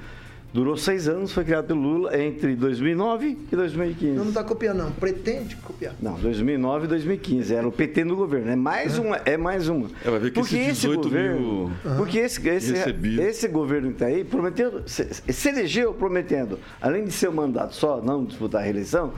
[0.56, 4.12] Durou seis anos, foi criado pelo Lula entre 2009 e 2015.
[4.16, 4.90] Não está copiando, não.
[4.90, 5.94] Pretende copiar.
[6.00, 7.54] Não, 2009 e 2015.
[7.54, 8.50] Era o PT no governo.
[8.50, 9.16] É mais uma.
[9.26, 9.90] É mais uma.
[10.02, 11.38] É, vai ver que porque esse 18 governo.
[11.38, 12.72] mil Porque esse, esse,
[13.20, 14.80] esse governo que está aí prometeu.
[14.86, 19.12] Se, se elegeu prometendo, além de ser um mandato só, não disputar a reeleição,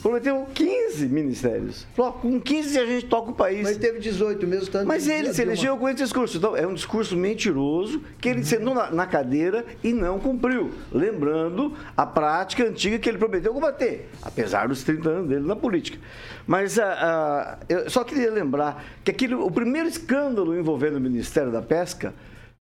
[0.00, 1.86] prometeu 15 ministérios.
[1.94, 3.62] Falou, com 15 a gente toca o país.
[3.62, 4.86] Mas teve 18 mesmo tanto.
[4.86, 6.38] Mas ele se uma- elegeu com esse discurso.
[6.38, 10.70] Então, é um discurso mentiroso que ele sentou na, na cadeira e não cumpriu.
[10.92, 15.98] Lembrando a prática antiga que ele prometeu combater, apesar dos 30 anos dele na política.
[16.46, 21.52] Mas ah, ah, eu só queria lembrar que aquele, o primeiro escândalo envolvendo o Ministério
[21.52, 22.14] da Pesca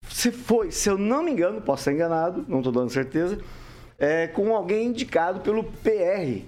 [0.08, 3.38] se foi, se eu não me engano, posso estar enganado, não estou dando certeza,
[3.98, 6.42] é, com alguém indicado pelo PR,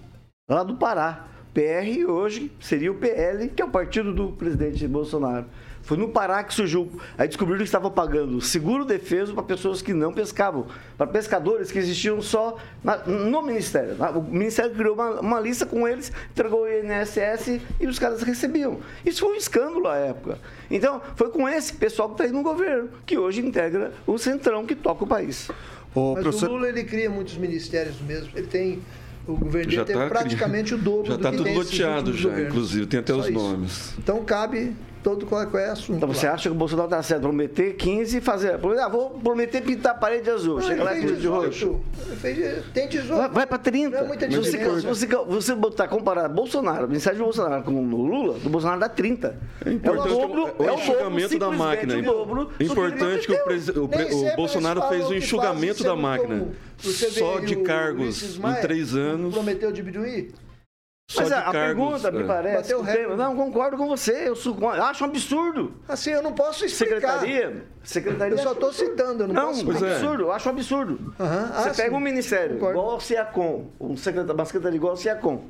[0.49, 1.27] lá do Pará.
[1.53, 5.45] PR hoje seria o PL, que é o partido do presidente Bolsonaro.
[5.83, 6.91] Foi no Pará que surgiu.
[7.17, 11.79] Aí descobriram que estavam pagando seguro defeso para pessoas que não pescavam, para pescadores que
[11.79, 13.97] existiam só na- no Ministério.
[14.15, 18.79] O Ministério criou uma, uma lista com eles, entregou o INSS e os caras recebiam.
[19.05, 20.39] Isso foi um escândalo à época.
[20.71, 24.65] Então, foi com esse pessoal que está aí no governo, que hoje integra o centrão
[24.67, 25.51] que toca o país.
[25.95, 26.51] Ô, Mas professor...
[26.51, 28.31] o Lula ele cria muitos ministérios mesmo.
[28.37, 28.83] Ele tem.
[29.29, 32.41] O governo Já tem tá praticamente o dobro Já do está que tudo loteado já,
[32.41, 33.35] inclusive, tem até Só os isso.
[33.39, 33.95] nomes.
[33.99, 34.75] Então cabe
[35.09, 35.97] todo qual, qual é o assunto.
[35.97, 36.35] Então você lá.
[36.35, 37.23] acha que o Bolsonaro está certo?
[37.23, 38.59] Prometer 15 e fazer.
[38.79, 40.57] Ah, vou prometer pintar a parede azul.
[40.57, 41.45] Não, Chega lá e de 18.
[41.47, 41.81] roxo.
[42.07, 43.17] Ele fez- tem 18.
[43.19, 43.97] Vai, vai para 30.
[43.97, 44.87] Não é muita você, diferença.
[44.87, 49.37] você, você botar, comparar Bolsonaro, mensagem do Bolsonaro com o Lula, do Bolsonaro dá 30.
[49.65, 51.97] É, o importante dobro, o é o enxugamento dobro, da máquina.
[51.97, 53.85] o dobro É importante que o, o
[54.33, 56.49] o Bolsonaro fez o enxugamento da máquina.
[56.85, 59.33] o Só de o cargos em três anos.
[59.33, 60.33] Prometeu diminuir.
[61.11, 61.63] Só Mas de a, cargos,
[62.03, 62.27] pergunta, me é.
[62.27, 62.75] parece.
[62.75, 64.29] O tema- não, concordo com você.
[64.29, 65.73] Eu, sou- acho um absurdo.
[65.89, 67.21] Assim, eu não posso explicar.
[67.21, 67.65] Secretaria.
[67.83, 68.35] Secretaria.
[68.35, 69.95] Eu só estou citando, eu não, Não, posso é um explicar.
[69.95, 71.15] absurdo, eu acho um absurdo.
[71.19, 71.97] Ah, Você pega sim.
[71.97, 72.79] um ministério Concordo.
[72.79, 75.45] igual ao CIACOM, um secretário, uma secretaria igual ao CIACOM,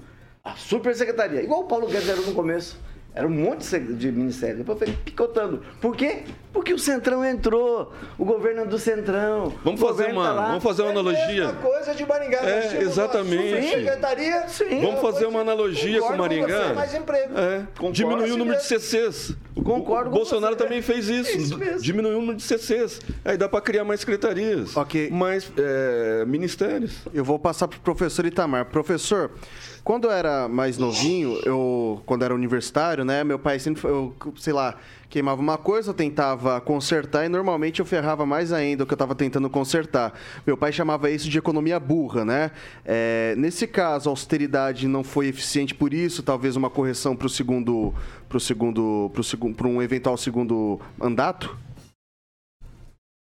[0.44, 2.78] a super secretaria, igual o Paulo Guedes era no começo.
[3.14, 4.58] Era um monte de ministério.
[4.58, 5.60] Depois foi picotando.
[5.80, 6.22] Por quê?
[6.52, 7.92] Porque o Centrão entrou.
[8.16, 9.52] O governo é do Centrão.
[9.64, 11.46] Vamos O fazer governo uma, tá vamos fazer uma É a analogia.
[11.46, 12.38] mesma coisa de Maringá.
[12.48, 13.48] É, exatamente.
[13.56, 14.64] supersecretaria, Sim.
[14.70, 16.46] ela Vamos fazer uma analogia com Maringá.
[16.68, 17.38] você, mais emprego.
[17.38, 17.92] É, Concordo.
[17.92, 19.36] diminuiu o número de Assim CCs.
[19.64, 20.62] Concordo o com Bolsonaro você.
[20.64, 21.36] também fez isso.
[21.36, 21.80] Isso mesmo.
[21.80, 23.00] Diminuiu o número de CCs.
[23.24, 24.76] Aí dá para criar mais secretarias.
[24.76, 25.10] Ok.
[25.10, 26.92] Mais é, ministérios.
[27.12, 28.66] Eu vou passar pro professor Itamar.
[28.66, 29.30] Professor,
[29.88, 34.52] quando eu era mais novinho, eu quando era universitário, né, meu pai sempre, eu, sei
[34.52, 38.92] lá, queimava uma coisa, eu tentava consertar e normalmente eu ferrava mais ainda o que
[38.92, 40.12] eu estava tentando consertar.
[40.46, 42.50] Meu pai chamava isso de economia burra, né?
[42.84, 47.30] É, nesse caso, a austeridade não foi eficiente por isso, talvez uma correção para o
[47.30, 47.94] segundo,
[48.28, 51.56] para segundo, para segundo, para um eventual segundo mandato.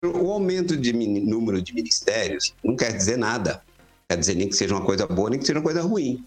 [0.03, 3.61] O aumento de número de ministérios não quer dizer nada.
[4.09, 6.25] Quer dizer nem que seja uma coisa boa, nem que seja uma coisa ruim.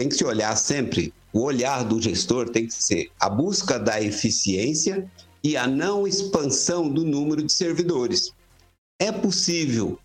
[0.00, 4.00] Tem que se olhar sempre, o olhar do gestor tem que ser a busca da
[4.00, 5.06] eficiência
[5.44, 8.32] e a não expansão do número de servidores.
[8.98, 9.98] É possível,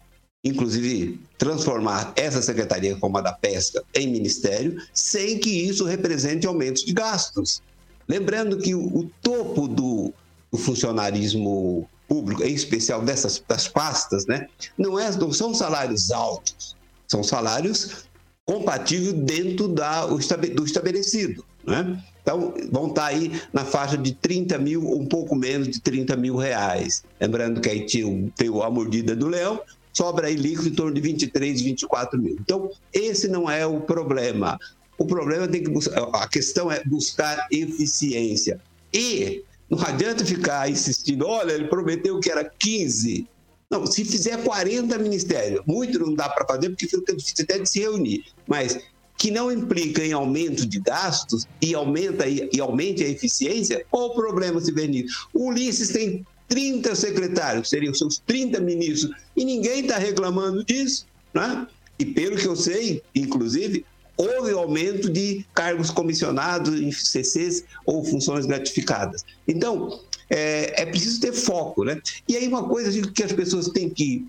[0.44, 6.84] inclusive, transformar essa secretaria como a da pesca em ministério sem que isso represente aumentos
[6.84, 7.62] de gastos.
[8.06, 10.14] Lembrando que o, topo do,
[10.52, 16.76] do funcionarismo público, em especial dessas das pastas, né, não, é, não são salários altos,
[17.08, 18.05] são salários
[18.46, 21.44] compatíveis dentro da, do estabelecido.
[21.66, 22.02] Né?
[22.22, 26.36] Então, vão estar aí na faixa de 30 mil, um pouco menos de 30 mil
[26.36, 27.04] reais.
[27.20, 29.60] Lembrando que aí o- tem a mordida do leão,
[29.92, 32.38] sobra aí líquido em torno de 23, 24 mil.
[32.40, 34.60] Então, esse não é o problema.
[34.98, 38.60] O problema tem que buscar, a questão é buscar eficiência.
[38.94, 43.28] E não adianta ficar insistindo, olha, ele prometeu que era 15.
[43.70, 47.70] Não, se fizer 40 ministérios, muito não dá para fazer, porque fica difícil até de
[47.70, 48.24] se reunir.
[48.48, 48.80] Mas
[49.18, 54.16] que não implica em aumento de gastos e, aumenta, e aumente a eficiência, qual o
[54.16, 55.28] problema se vê nisso?
[55.34, 61.06] O Ulisses tem 30 secretários, seriam seus 30 ministros, e ninguém está reclamando disso.
[61.34, 61.68] Né?
[61.98, 63.86] E pelo que eu sei, inclusive,
[64.18, 69.26] houve aumento de cargos comissionados em CCs ou funções gratificadas.
[69.48, 71.84] Então, é, é preciso ter foco.
[71.84, 72.02] Né?
[72.28, 74.28] E aí, uma coisa que as pessoas têm que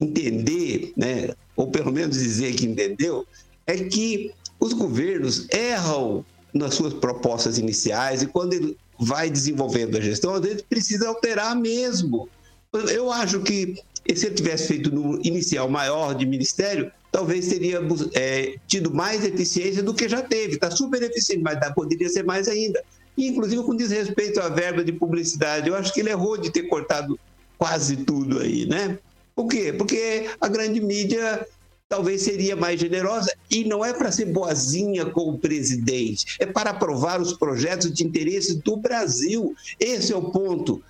[0.00, 3.26] entender, né, ou pelo menos dizer que entendeu,
[3.66, 10.00] é que os governos erram nas suas propostas iniciais e quando ele vai desenvolvendo a
[10.00, 12.28] gestão, às vezes precisa alterar mesmo.
[12.72, 13.76] Eu acho que
[14.14, 17.80] se ele tivesse feito no inicial maior de ministério, talvez teria
[18.14, 20.54] é, tido mais eficiência do que já teve.
[20.54, 22.82] Está super eficiente, mas poderia ser mais ainda.
[23.26, 27.18] Inclusive, com desrespeito à verba de publicidade, eu acho que ele errou de ter cortado
[27.58, 28.98] quase tudo aí, né?
[29.34, 29.72] Por quê?
[29.76, 31.46] Porque a grande mídia
[31.88, 36.70] talvez seria mais generosa e não é para ser boazinha com o presidente, é para
[36.70, 39.54] aprovar os projetos de interesse do Brasil.
[39.80, 40.82] Esse é o ponto.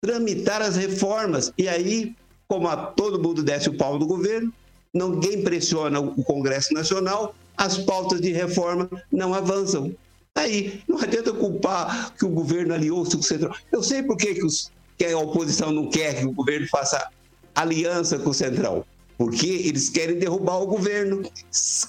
[0.00, 2.14] Tramitar as reformas e aí,
[2.46, 4.52] como todo mundo desce o pau do governo,
[4.92, 9.94] ninguém pressiona o Congresso Nacional, as pautas de reforma não avançam.
[10.36, 13.56] Aí, não adianta culpar que o governo aliou-se com o Central.
[13.72, 17.08] Eu sei por que, que, os, que a oposição não quer que o governo faça
[17.54, 18.86] aliança com o Central
[19.18, 21.22] porque eles querem derrubar o governo.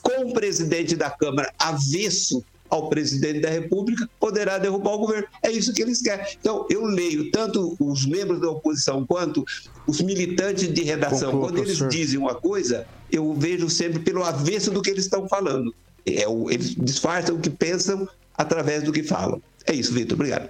[0.01, 5.27] Com o presidente da Câmara avesso ao presidente da República, poderá derrubar o governo.
[5.41, 6.25] É isso que eles querem.
[6.39, 9.45] Então, eu leio tanto os membros da oposição quanto
[9.85, 11.39] os militantes de redação.
[11.39, 15.73] Quando eles dizem uma coisa, eu vejo sempre pelo avesso do que eles estão falando.
[16.05, 18.07] É o, eles disfarçam o que pensam
[18.37, 19.41] através do que falam.
[19.65, 20.15] É isso, Vitor.
[20.15, 20.49] Obrigado.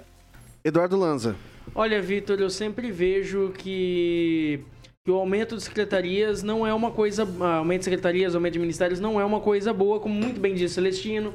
[0.64, 1.34] Eduardo Lanza.
[1.74, 4.60] Olha, Vitor, eu sempre vejo que
[5.08, 7.26] que o aumento de secretarias não é uma coisa.
[7.40, 10.54] Ah, aumento de secretarias, aumento de ministérios não é uma coisa boa, como muito bem
[10.54, 11.32] disse Celestino,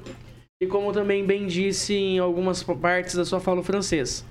[0.62, 4.24] e como também bem disse em algumas partes da sua fala francês.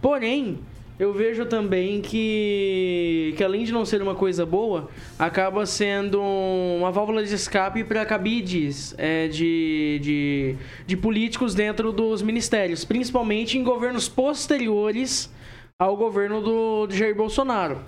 [0.00, 0.60] Porém,
[0.98, 6.90] eu vejo também que, que além de não ser uma coisa boa, acaba sendo uma
[6.90, 10.56] válvula de escape para cabides é, de, de,
[10.86, 15.32] de políticos dentro dos ministérios, principalmente em governos posteriores
[15.78, 17.78] ao governo do, de Jair Bolsonaro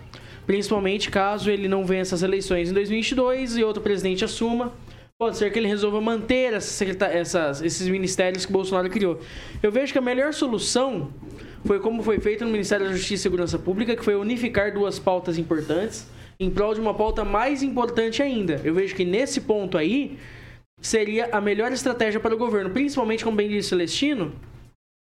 [0.46, 4.72] principalmente caso ele não vença as eleições em 2022 e outro presidente assuma.
[5.16, 9.20] Pode ser que ele resolva manter essas, esses ministérios que Bolsonaro criou.
[9.62, 11.12] Eu vejo que a melhor solução
[11.64, 14.98] foi como foi feito no Ministério da Justiça e Segurança Pública, que foi unificar duas
[14.98, 18.60] pautas importantes em prol de uma pauta mais importante ainda.
[18.64, 20.18] Eu vejo que nesse ponto aí
[20.80, 24.32] seria a melhor estratégia para o governo, principalmente, como bem disse Celestino,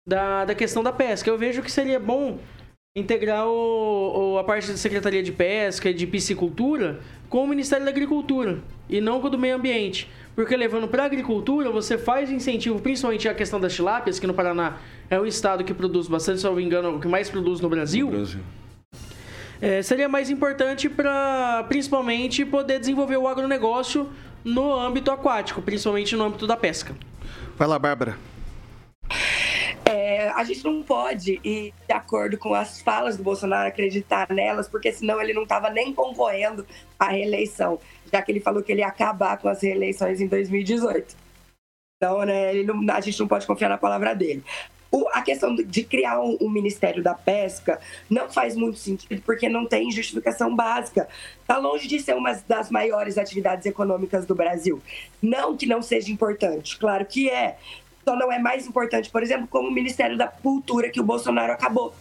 [0.07, 1.27] da, da questão da pesca.
[1.27, 2.37] Eu vejo que seria bom
[2.95, 7.83] integrar o, o, a parte da Secretaria de Pesca e de Piscicultura com o Ministério
[7.83, 10.07] da Agricultura e não com o do Meio Ambiente.
[10.35, 14.33] Porque levando para a agricultura, você faz incentivo, principalmente a questão das tilápias, que no
[14.33, 14.77] Paraná
[15.13, 17.69] é o estado que produz bastante, se não me engano, o que mais produz no
[17.69, 18.07] Brasil.
[18.07, 18.41] No Brasil.
[19.61, 24.09] É, seria mais importante para, principalmente, poder desenvolver o agronegócio
[24.43, 26.95] no âmbito aquático, principalmente no âmbito da pesca.
[27.55, 28.17] Vai lá, Bárbara.
[29.85, 34.67] É, a gente não pode ir de acordo com as falas do Bolsonaro, acreditar nelas,
[34.67, 36.65] porque senão ele não estava nem concorrendo
[36.97, 37.79] à reeleição,
[38.11, 41.15] já que ele falou que ele ia acabar com as reeleições em 2018.
[41.97, 44.43] Então, né, não, a gente não pode confiar na palavra dele.
[44.95, 49.49] O, a questão de criar um, um, Ministério da Pesca não faz muito sentido porque
[49.49, 51.09] não tem justificação básica.
[51.41, 54.79] Está longe de ser uma das maiores atividades econômicas do Brasil.
[55.19, 57.57] Não que não seja importante, claro que é
[58.07, 61.53] só não é mais importante, por exemplo, como o Ministério da Cultura que o Bolsonaro
[61.53, 61.95] acabou.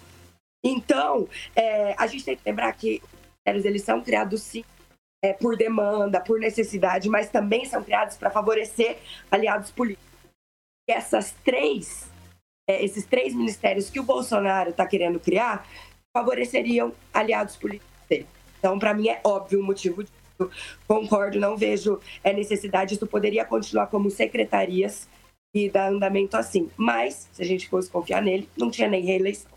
[0.63, 3.03] Então, é, a gente tem que lembrar que
[3.47, 4.65] os eles são criados sim
[5.25, 8.99] é, por demanda, por necessidade, mas também são criados para favorecer
[9.31, 10.07] aliados políticos.
[10.89, 12.12] E essas três,
[12.69, 15.67] é, esses três ministérios que o Bolsonaro está querendo criar
[16.17, 18.27] favoreceriam aliados políticos dele.
[18.59, 20.51] Então, para mim é óbvio o motivo disso.
[20.87, 22.95] Concordo, não vejo é, necessidade.
[22.95, 25.09] Isso poderia continuar como secretarias
[25.55, 26.71] e dar andamento assim.
[26.77, 29.52] Mas, se a gente fosse confiar nele, não tinha nem reeleição.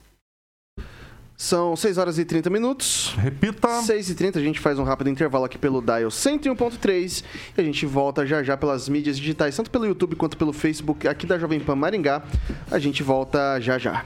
[1.38, 3.13] São 6 horas e 30 minutos.
[3.17, 3.81] Repita.
[3.81, 7.23] 6 e 30, a gente faz um rápido intervalo aqui pelo Dial 101.3
[7.57, 11.07] e a gente volta já já pelas mídias digitais, tanto pelo YouTube quanto pelo Facebook
[11.07, 12.23] aqui da Jovem Pan Maringá.
[12.71, 14.05] A gente volta já já.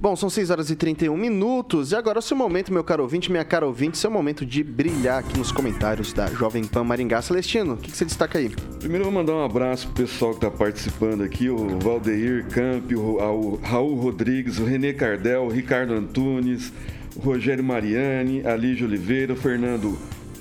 [0.00, 1.90] Bom, são 6 horas e 31 minutos.
[1.90, 4.62] E agora é o seu momento, meu caro ouvinte, minha cara ouvinte, seu momento de
[4.62, 7.20] brilhar aqui nos comentários da Jovem Pan Maringá.
[7.20, 8.48] Celestino, o que, que você destaca aí?
[8.78, 12.92] Primeiro eu vou mandar um abraço pro pessoal que está participando aqui, o Valdeir Camp,
[12.92, 16.72] o Raul Rodrigues, o Renê Cardel, o Ricardo Antunes,
[17.16, 19.98] o Rogério Mariani, a Lígia Oliveira, o Fernando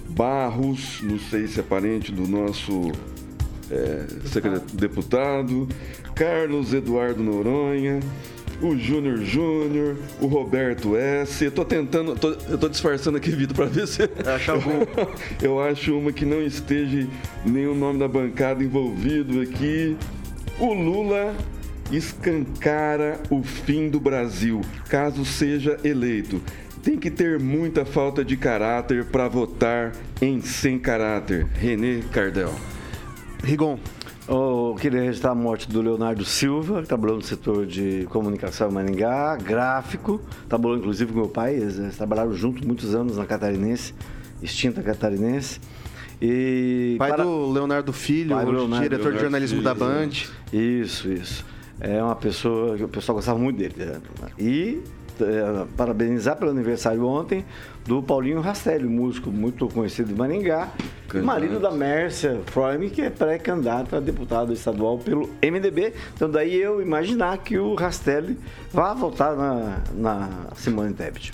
[0.10, 2.92] Barros, não sei se é parente do nosso
[3.72, 4.06] é,
[4.74, 5.68] deputado,
[6.14, 8.00] Carlos Eduardo Noronha,
[8.62, 11.46] o Júnior Júnior, o Roberto S.
[11.46, 14.04] Eu tô tentando, tô, eu tô disfarçando aqui, Vitor, para ver se.
[14.26, 14.86] Acha algum.
[15.42, 17.08] eu acho uma que não esteja
[17.46, 19.96] nenhum nome da bancada envolvido aqui.
[20.60, 21.36] O Lula
[21.92, 26.42] escancara o fim do Brasil, caso seja eleito.
[26.84, 29.92] Tem que ter muita falta de caráter para votar
[30.22, 31.46] em sem caráter.
[31.54, 32.54] René Cardel.
[33.44, 33.78] Rigon.
[34.28, 38.74] Eu queria registrar a morte do Leonardo Silva, que trabalhou no setor de comunicação em
[38.74, 40.20] Maringá, gráfico,
[40.50, 43.94] trabalhou inclusive com meu pai, eles trabalharam juntos muitos anos na Catarinense,
[44.42, 45.62] extinta Catarinense.
[46.22, 47.24] E pai para...
[47.24, 50.10] do Leonardo Filho, do Leonardo, diretor Leonardo de jornalismo Filho, da Band.
[50.52, 51.46] Isso, isso.
[51.80, 53.76] É uma pessoa que o pessoal gostava muito dele.
[54.38, 54.82] E
[55.24, 57.46] é, parabenizar pelo aniversário ontem
[57.86, 60.70] do Paulinho Rastelli, músico muito conhecido de Maringá,
[61.24, 65.94] marido da Mércia Freud, que é pré-candidata a deputado estadual pelo MDB.
[66.14, 68.38] Então daí eu imaginar que o Rastelli
[68.74, 71.32] vá votar na, na Simone Tebet.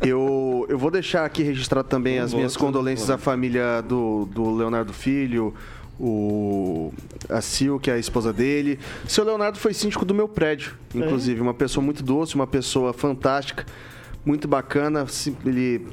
[0.00, 4.94] Eu, eu vou deixar aqui registrado também as minhas condolências à família do, do Leonardo
[4.94, 5.54] Filho,
[6.00, 6.92] o
[7.28, 8.78] a Sil, que é a esposa dele.
[9.04, 11.38] O seu Leonardo foi síndico do meu prédio, inclusive.
[11.38, 11.42] É.
[11.42, 13.66] Uma pessoa muito doce, uma pessoa fantástica,
[14.24, 15.06] muito bacana.
[15.44, 15.86] Ele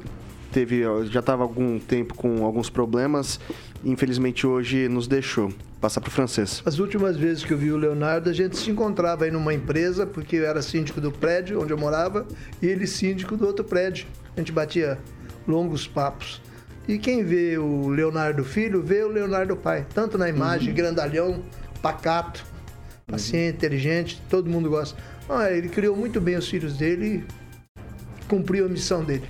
[0.50, 3.38] teve, já estava algum tempo com alguns problemas.
[3.84, 5.52] Infelizmente hoje nos deixou.
[5.80, 6.60] Passar para o francês.
[6.66, 10.04] As últimas vezes que eu vi o Leonardo, a gente se encontrava aí numa empresa,
[10.04, 12.26] porque eu era síndico do prédio onde eu morava,
[12.60, 14.08] e ele síndico do outro prédio.
[14.36, 14.98] A gente batia
[15.46, 16.42] longos papos.
[16.88, 19.86] E quem vê o Leonardo Filho, vê o Leonardo Pai.
[19.94, 20.74] Tanto na imagem, uhum.
[20.74, 21.44] grandalhão,
[21.82, 22.42] pacato,
[23.06, 23.56] paciente, uhum.
[23.56, 24.98] inteligente, todo mundo gosta.
[25.28, 29.28] Ah, ele criou muito bem os filhos dele e cumpriu a missão dele.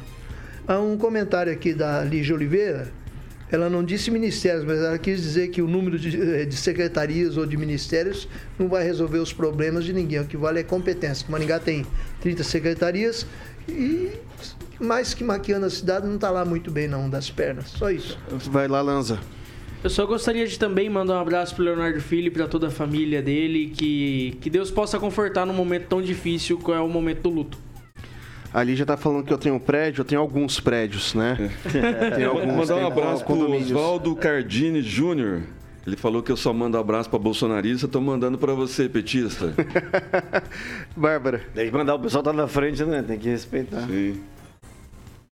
[0.68, 2.92] Há um comentário aqui da Lígia Oliveira,
[3.50, 7.36] ela não disse ministérios, mas ela quis dizer que o número de, eh, de, secretarias
[7.36, 8.28] ou de ministérios
[8.58, 10.20] não vai resolver os problemas de ninguém.
[10.20, 11.26] O que vale é competência.
[11.30, 11.86] Maringá tem
[12.20, 13.26] 30 secretarias
[13.66, 14.12] e
[14.80, 17.68] mais que maquiando a cidade não está lá muito bem não, das pernas.
[17.70, 18.18] Só isso.
[18.50, 19.18] Vai lá, Lanza.
[19.82, 22.70] Eu só gostaria de também mandar um abraço pro Leonardo Filho e para toda a
[22.70, 27.22] família dele, que, que Deus possa confortar num momento tão difícil que é o momento
[27.22, 27.58] do luto.
[28.52, 31.50] Ali já tá falando que eu tenho um prédio, eu tenho alguns prédios, né?
[31.66, 32.10] É.
[32.16, 35.42] Tem alguns, mandar um abraço pro Oswaldo Cardini Júnior.
[35.86, 39.54] Ele falou que eu só mando abraço para bolsonarista, tô mandando para você, petista.
[40.96, 41.42] Bárbara.
[41.54, 43.02] Tem que mandar, o pessoal tá na frente, né?
[43.02, 43.86] Tem que respeitar.
[43.86, 44.20] Sim.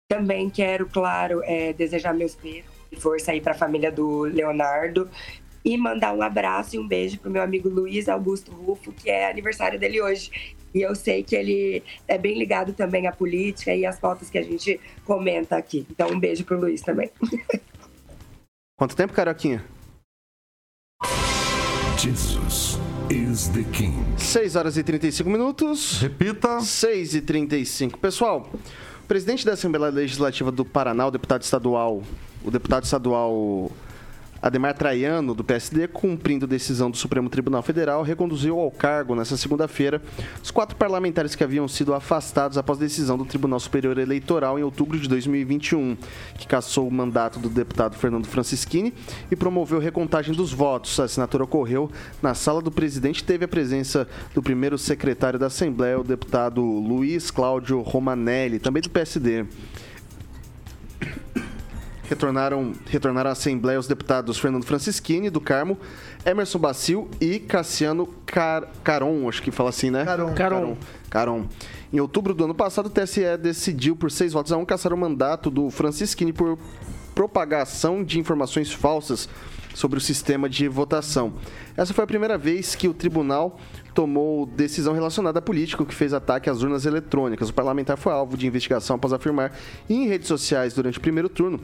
[0.08, 5.10] Também quero, claro, é, desejar meus pesos e força aí para a família do Leonardo
[5.64, 9.28] e mandar um abraço e um beijo pro meu amigo Luiz Augusto Rufo, que é
[9.28, 10.30] aniversário dele hoje.
[10.72, 14.38] E eu sei que ele é bem ligado também à política e às pautas que
[14.38, 15.84] a gente comenta aqui.
[15.90, 17.10] Então, um beijo pro Luiz também.
[18.78, 19.64] Quanto tempo, Caroquinha?
[21.98, 22.78] Jesus
[23.10, 23.96] is the King.
[24.18, 26.00] 6 horas e 35 minutos.
[26.00, 26.60] Repita.
[26.60, 27.98] 6 e 35.
[27.98, 28.48] Pessoal,
[29.06, 32.02] presidente da Assembleia Legislativa do Paraná, o deputado estadual,
[32.44, 33.70] o deputado estadual
[34.46, 40.00] Ademar Traiano, do PSD, cumprindo decisão do Supremo Tribunal Federal, reconduziu ao cargo nesta segunda-feira
[40.40, 45.00] os quatro parlamentares que haviam sido afastados após decisão do Tribunal Superior Eleitoral em outubro
[45.00, 45.96] de 2021,
[46.38, 48.94] que cassou o mandato do deputado Fernando Francischini
[49.28, 51.00] e promoveu recontagem dos votos.
[51.00, 51.90] A assinatura ocorreu
[52.22, 57.32] na sala do presidente teve a presença do primeiro secretário da Assembleia, o deputado Luiz
[57.32, 59.44] Cláudio Romanelli, também do PSD
[62.08, 65.78] retornaram, retornaram à Assembleia os deputados Fernando Francischini, do Carmo,
[66.24, 70.04] Emerson Bacil e Cassiano Car Caron, acho que fala assim, né?
[70.04, 70.34] Caron.
[70.34, 70.76] Caron.
[71.10, 71.46] Caron.
[71.92, 74.96] Em outubro do ano passado, o TSE decidiu por seis votos a um caçar o
[74.96, 76.58] mandato do Francischini por
[77.14, 79.28] propagação de informações falsas
[79.74, 81.34] sobre o sistema de votação.
[81.76, 83.58] Essa foi a primeira vez que o tribunal
[83.94, 87.50] tomou decisão relacionada a político que fez ataque às urnas eletrônicas.
[87.50, 89.52] O parlamentar foi alvo de investigação após afirmar
[89.88, 91.60] em redes sociais durante o primeiro turno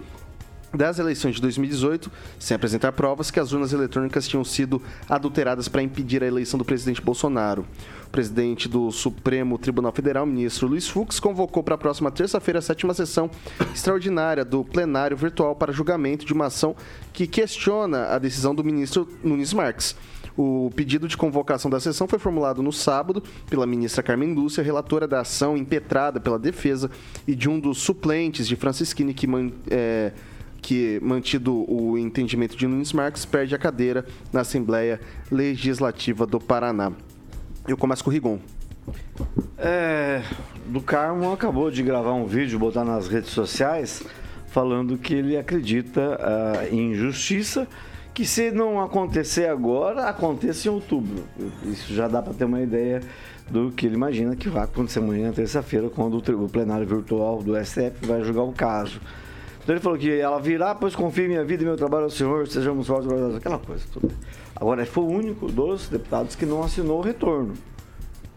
[0.74, 5.82] das eleições de 2018, sem apresentar provas, que as urnas eletrônicas tinham sido adulteradas para
[5.82, 7.66] impedir a eleição do presidente Bolsonaro.
[8.06, 12.62] O presidente do Supremo Tribunal Federal, ministro Luiz Fux, convocou para a próxima terça-feira a
[12.62, 13.30] sétima sessão
[13.74, 16.76] extraordinária do plenário virtual para julgamento de uma ação
[17.12, 19.96] que questiona a decisão do ministro Nunes Marques.
[20.36, 25.06] O pedido de convocação da sessão foi formulado no sábado pela ministra Carmen Lúcia, relatora
[25.06, 26.90] da ação impetrada pela defesa
[27.26, 29.26] e de um dos suplentes de Francisquini que
[29.70, 30.12] é,
[30.62, 35.00] que, mantido o entendimento de Nunes Marques, perde a cadeira na Assembleia
[35.30, 36.92] Legislativa do Paraná.
[37.66, 38.38] Eu começo com o Rigon.
[39.58, 40.22] É,
[40.66, 44.04] do Carmo acabou de gravar um vídeo, botar nas redes sociais,
[44.46, 47.66] falando que ele acredita uh, em justiça,
[48.14, 51.24] que se não acontecer agora, aconteça em outubro.
[51.64, 53.00] Isso já dá para ter uma ideia
[53.50, 58.06] do que ele imagina que vai acontecer amanhã, terça-feira, quando o plenário virtual do STF
[58.06, 59.00] vai julgar o caso.
[59.62, 62.48] Então ele falou que ela virá, pois confie minha vida e meu trabalho ao Senhor,
[62.48, 63.84] sejamos fortes, aquela coisa.
[64.56, 67.54] Agora, foi o único dos deputados que não assinou o retorno.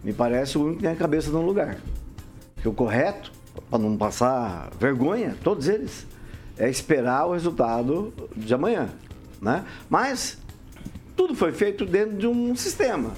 [0.03, 1.77] Me parece o único que tem a cabeça no lugar.
[2.53, 3.31] Porque o correto,
[3.69, 6.05] para não passar vergonha, todos eles,
[6.57, 8.89] é esperar o resultado de amanhã.
[9.41, 9.65] Né?
[9.89, 10.37] Mas
[11.15, 13.11] tudo foi feito dentro de um sistema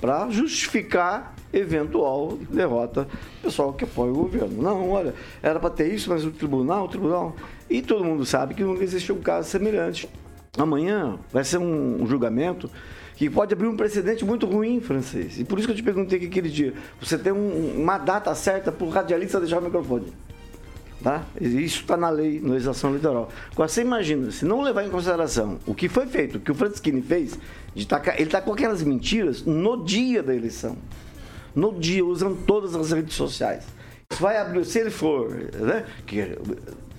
[0.00, 3.06] para justificar eventual derrota
[3.42, 4.62] pessoal que apoia o governo.
[4.62, 7.36] Não, olha, era para ter isso, mas o tribunal, o tribunal.
[7.68, 10.08] E todo mundo sabe que nunca existiu um caso semelhante.
[10.56, 12.70] Amanhã vai ser um, julgamento
[13.16, 15.38] que pode abrir um precedente muito ruim, francês.
[15.38, 16.74] E por isso que eu te perguntei aquele dia.
[17.00, 20.12] Você tem um, uma data certa para o radialista deixar o microfone.
[21.02, 21.24] Tá?
[21.40, 23.28] Isso está na lei, na legislação eleitoral.
[23.50, 26.54] Agora, você imagina, se não levar em consideração o que foi feito, o que o
[26.54, 27.38] Francisquini fez,
[27.74, 30.76] de tacar, ele está com aquelas mentiras no dia da eleição
[31.54, 33.64] no dia, usando todas as redes sociais.
[34.10, 36.36] Isso vai abrir, se ele for, né, que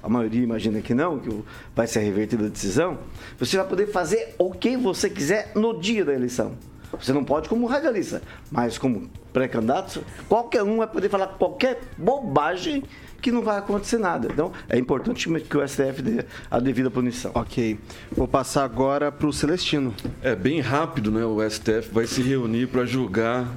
[0.01, 1.29] a maioria imagina que não, que
[1.75, 2.97] vai ser revertida a decisão,
[3.39, 6.53] você vai poder fazer o que você quiser no dia da eleição.
[6.99, 12.83] Você não pode como radialista, mas como pré-candidato, qualquer um vai poder falar qualquer bobagem
[13.19, 14.27] que não vai acontecer nada.
[14.31, 17.31] Então, é importante que o STF dê a devida punição.
[17.33, 17.79] Ok.
[18.11, 19.93] Vou passar agora para o Celestino.
[20.21, 21.25] É bem rápido, né?
[21.25, 23.47] O STF vai se reunir para julgar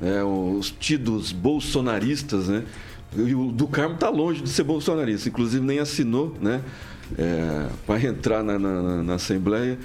[0.00, 2.64] né, os tidos bolsonaristas, né?
[3.16, 6.62] E o do Carmo está longe de ser bolsonarista, inclusive nem assinou, né?
[7.18, 9.76] É, para entrar na, na, na, Assembleia.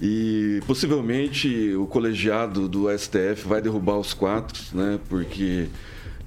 [0.00, 4.98] E possivelmente o colegiado do STF vai derrubar os quatro, né?
[5.10, 5.68] Porque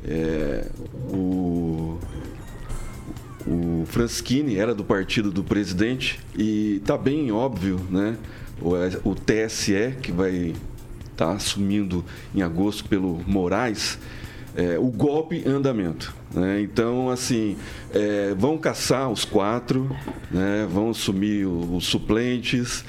[0.06, 0.68] é,
[1.12, 1.98] o,
[3.48, 8.16] o Franschini era do partido do presidente e está bem óbvio, né?
[8.62, 8.74] O,
[9.10, 10.54] o TSE, que vai
[11.24, 12.04] está assumindo
[12.36, 13.98] em agosto pelo Moraes,
[14.56, 16.14] é, o golpe em andamento.
[16.34, 16.62] Né?
[16.62, 17.56] Então, assim,
[17.94, 19.90] é, vão caçar os quatro,
[20.30, 20.68] né?
[20.70, 22.84] vão assumir os suplentes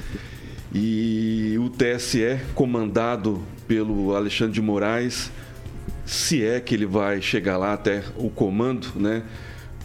[0.74, 5.30] e o TSE, comandado pelo Alexandre de Moraes,
[6.05, 9.22] se é que ele vai chegar lá até o comando, né?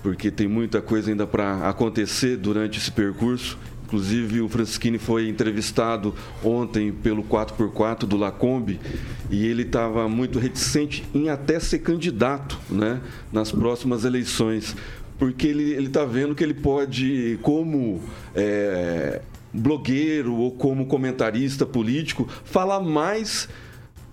[0.01, 3.57] porque tem muita coisa ainda para acontecer durante esse percurso.
[3.89, 6.13] Inclusive, o Francisquini foi entrevistado
[6.43, 8.79] ontem pelo 4x4 do Lacombe
[9.31, 13.01] e ele estava muito reticente em até ser candidato né,
[13.33, 14.75] nas próximas eleições,
[15.17, 17.99] porque ele está vendo que ele pode, como
[18.35, 19.21] é,
[19.51, 23.49] blogueiro ou como comentarista político, falar mais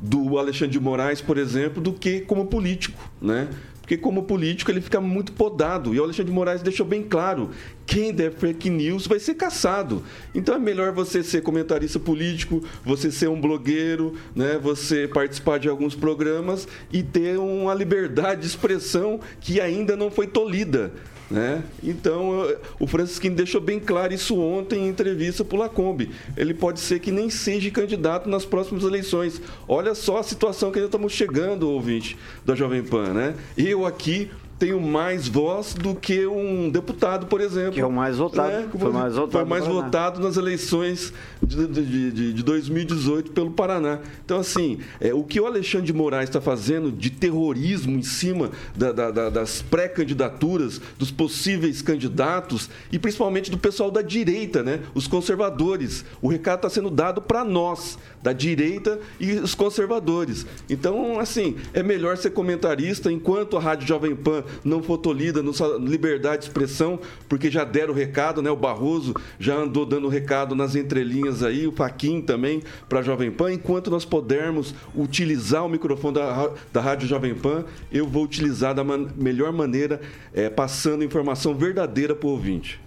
[0.01, 3.47] do Alexandre de Moraes, por exemplo, do que como político, né?
[3.87, 5.95] Porque como político ele fica muito podado.
[5.95, 7.51] E o Alexandre de Moraes deixou bem claro:
[7.87, 10.03] quem der fake news vai ser caçado.
[10.35, 14.59] Então é melhor você ser comentarista político, você ser um blogueiro, né?
[14.61, 20.27] você participar de alguns programas e ter uma liberdade de expressão que ainda não foi
[20.27, 20.93] tolhida.
[21.31, 21.65] Né?
[21.83, 22.47] Então,
[22.79, 26.11] o Francisquinho deixou bem claro isso ontem em entrevista para o Lacombe.
[26.37, 29.41] Ele pode ser que nem seja candidato nas próximas eleições.
[29.67, 33.13] Olha só a situação que nós estamos chegando, ouvinte da Jovem Pan.
[33.13, 33.35] Né?
[33.57, 37.73] Eu aqui tenho mais voz do que um deputado, por exemplo.
[37.73, 38.53] Que é o mais votado.
[38.53, 38.69] Né?
[38.79, 44.01] Foi mais votado, foi mais votado nas eleições de, de, de, de, 2018 pelo Paraná.
[44.25, 48.51] Então, assim, é, o que o Alexandre de Moraes está fazendo de terrorismo em cima
[48.75, 54.81] da, da, da, das pré-candidaturas, dos possíveis candidatos e principalmente do pessoal da direita, né?
[54.95, 56.05] Os conservadores.
[56.23, 60.47] O recado está sendo dado para nós, da direita e os conservadores.
[60.69, 65.67] Então, assim, é melhor ser comentarista enquanto a Rádio Jovem Pan não for tolhida, nossa
[65.79, 68.51] liberdade de expressão, porque já deram o recado, né?
[68.51, 73.31] O Barroso já andou dando recado nas entrelinhas aí, o Faquin também para a Jovem
[73.31, 73.53] Pan.
[73.53, 78.85] Enquanto nós pudermos utilizar o microfone da, da Rádio Jovem Pan, eu vou utilizar da
[78.85, 80.01] man melhor maneira,
[80.33, 82.81] é, passando informação verdadeira para o ouvinte.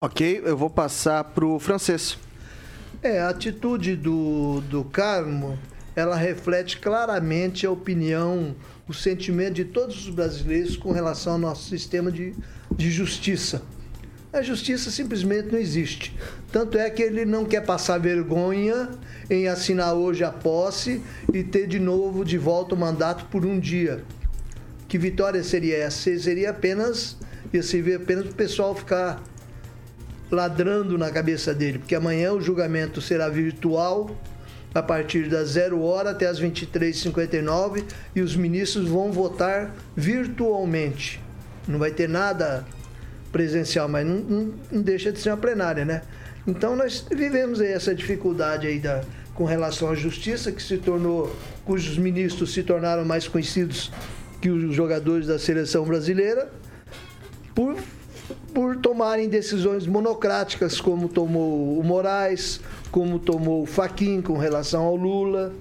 [0.00, 2.18] Ok, eu vou passar para o francês.
[3.02, 5.58] É, a atitude do, do Carmo,
[5.96, 8.54] ela reflete claramente a opinião,
[8.88, 12.34] o sentimento de todos os brasileiros com relação ao nosso sistema de,
[12.74, 13.62] de justiça.
[14.32, 16.12] A justiça simplesmente não existe.
[16.50, 18.90] Tanto é que ele não quer passar vergonha
[19.30, 21.00] em assinar hoje a posse
[21.32, 24.02] e ter de novo de volta o mandato por um dia.
[24.88, 26.18] Que vitória seria essa?
[26.18, 27.16] Seria apenas,
[27.52, 29.22] ia servir apenas para o pessoal ficar
[30.28, 34.10] ladrando na cabeça dele, porque amanhã o julgamento será virtual
[34.74, 41.22] a partir das 0 hora até as 23h59 e os ministros vão votar virtualmente.
[41.68, 42.64] Não vai ter nada
[43.30, 46.02] presencial, mas não, não, não deixa de ser uma plenária, né?
[46.46, 49.02] Então nós vivemos aí essa dificuldade aí da,
[49.34, 53.90] com relação à justiça, que se tornou, cujos ministros se tornaram mais conhecidos
[54.40, 56.50] que os jogadores da seleção brasileira,
[57.54, 57.76] por
[58.54, 62.60] por tomarem decisões monocráticas, como tomou o Moraes,
[62.94, 65.52] como tomou o Faquin com relação ao Lula,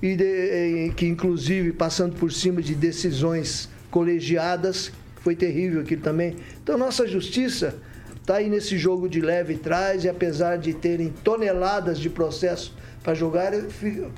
[0.00, 6.36] e de, que inclusive passando por cima de decisões colegiadas, foi terrível aquilo também.
[6.62, 7.74] Então nossa justiça
[8.20, 13.14] está aí nesse jogo de leve trás e apesar de terem toneladas de processos para
[13.14, 13.50] julgar,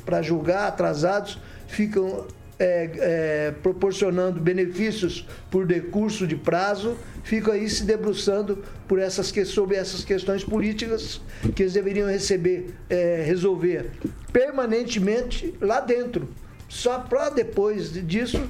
[0.05, 2.27] para julgar atrasados, ficam
[2.63, 9.77] é, é, proporcionando benefícios por decurso de prazo, ficam aí se debruçando por essas sobre
[9.77, 11.21] essas questões políticas
[11.57, 13.91] que eles deveriam receber, é, resolver
[14.33, 16.29] permanentemente lá dentro,
[16.69, 18.49] só para depois disso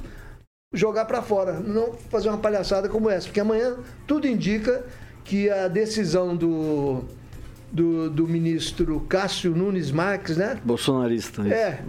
[0.75, 4.85] jogar para fora, não fazer uma palhaçada como essa, porque amanhã tudo indica
[5.25, 7.05] que a decisão do
[7.73, 10.61] do, do ministro Cássio Nunes Marques, né?
[10.63, 11.41] Bolsonarista.
[11.41, 11.53] Isso.
[11.53, 11.81] É.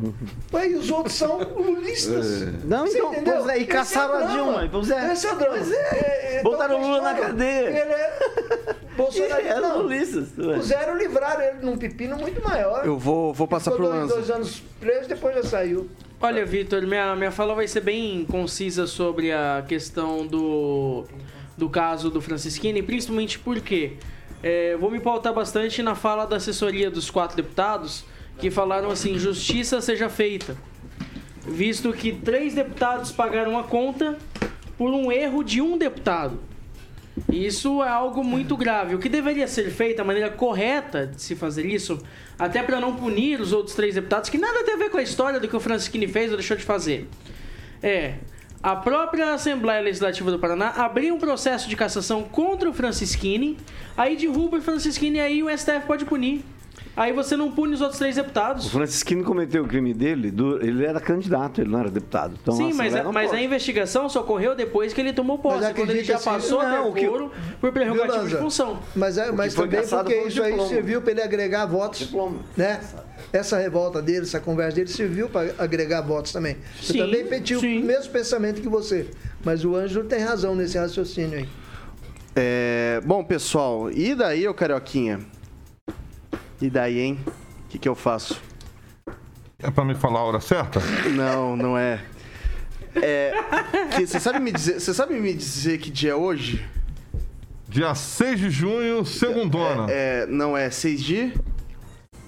[0.53, 2.41] Ué, e os outros são lulistas.
[2.43, 2.53] É.
[2.63, 3.33] Não, Você então, entendeu?
[3.35, 5.13] pois é, e caçaram Esse a Dilma, pois é.
[5.13, 5.57] Esse é o drama.
[5.57, 5.75] Pois é.
[5.75, 7.67] É, é, Botaram então, o Lula na cadeia.
[7.67, 9.81] Ele é não.
[9.81, 10.55] lulistas, ué.
[10.55, 12.85] Puseram, livraram ele num pepino muito maior.
[12.85, 14.15] Eu vou, vou passar Ficou pro Lanza.
[14.15, 15.89] dois anos preso, depois já saiu.
[16.21, 21.03] Olha, Vitor, minha, minha fala vai ser bem concisa sobre a questão do,
[21.57, 23.97] do caso do Francisquini, principalmente porque
[24.43, 28.03] é, vou me pautar bastante na fala da assessoria dos quatro deputados
[28.37, 30.57] que falaram assim: justiça seja feita.
[31.47, 34.17] Visto que três deputados pagaram a conta
[34.77, 36.39] por um erro de um deputado.
[37.31, 38.95] Isso é algo muito grave.
[38.95, 42.01] O que deveria ser feito, a maneira correta de se fazer isso,
[42.37, 45.03] até para não punir os outros três deputados, que nada tem a ver com a
[45.03, 47.07] história do que o Francisquini fez ou deixou de fazer,
[47.81, 48.15] é
[48.63, 53.57] a própria Assembleia Legislativa do Paraná abrir um processo de cassação contra o Francisquini,
[53.97, 56.45] aí derruba o Francisquini e aí o STF pode punir.
[56.95, 58.69] Aí você não pune os outros três O deputados.
[58.69, 62.37] Francisquini cometeu o crime dele, do- ele era candidato, ele não era deputado.
[62.39, 65.61] Então, Sim, a mas, a, mas a investigação só ocorreu depois que ele tomou posse,
[65.61, 68.37] Mas quando ele já assim- passou Não, a o que- foro por prerrogativa de Lanza?
[68.37, 68.79] função.
[68.95, 70.69] Mas, é, mas foi também porque o isso aí diploma.
[70.69, 71.99] serviu para ele agregar votos.
[71.99, 72.37] Diploma.
[72.55, 72.79] Né?
[73.31, 76.57] Essa revolta dele, essa conversa dele serviu para agregar votos também.
[76.79, 77.81] Sim, Eu também pedi sim.
[77.81, 79.07] o mesmo pensamento que você.
[79.43, 81.49] Mas o Ângelo tem razão nesse raciocínio aí.
[82.35, 85.19] É, bom, pessoal, e daí, ô Carioquinha?
[86.63, 87.19] E daí, hein?
[87.27, 88.41] O que, que eu faço?
[89.59, 90.79] É pra me falar a hora certa?
[91.13, 91.99] Não, não é.
[92.95, 93.33] É.
[93.97, 96.65] que Você sabe, me dizer- você sabe me dizer que dia é hoje?
[97.67, 99.91] Dia 6 de junho, segundona.
[99.91, 101.33] É, não é 6 de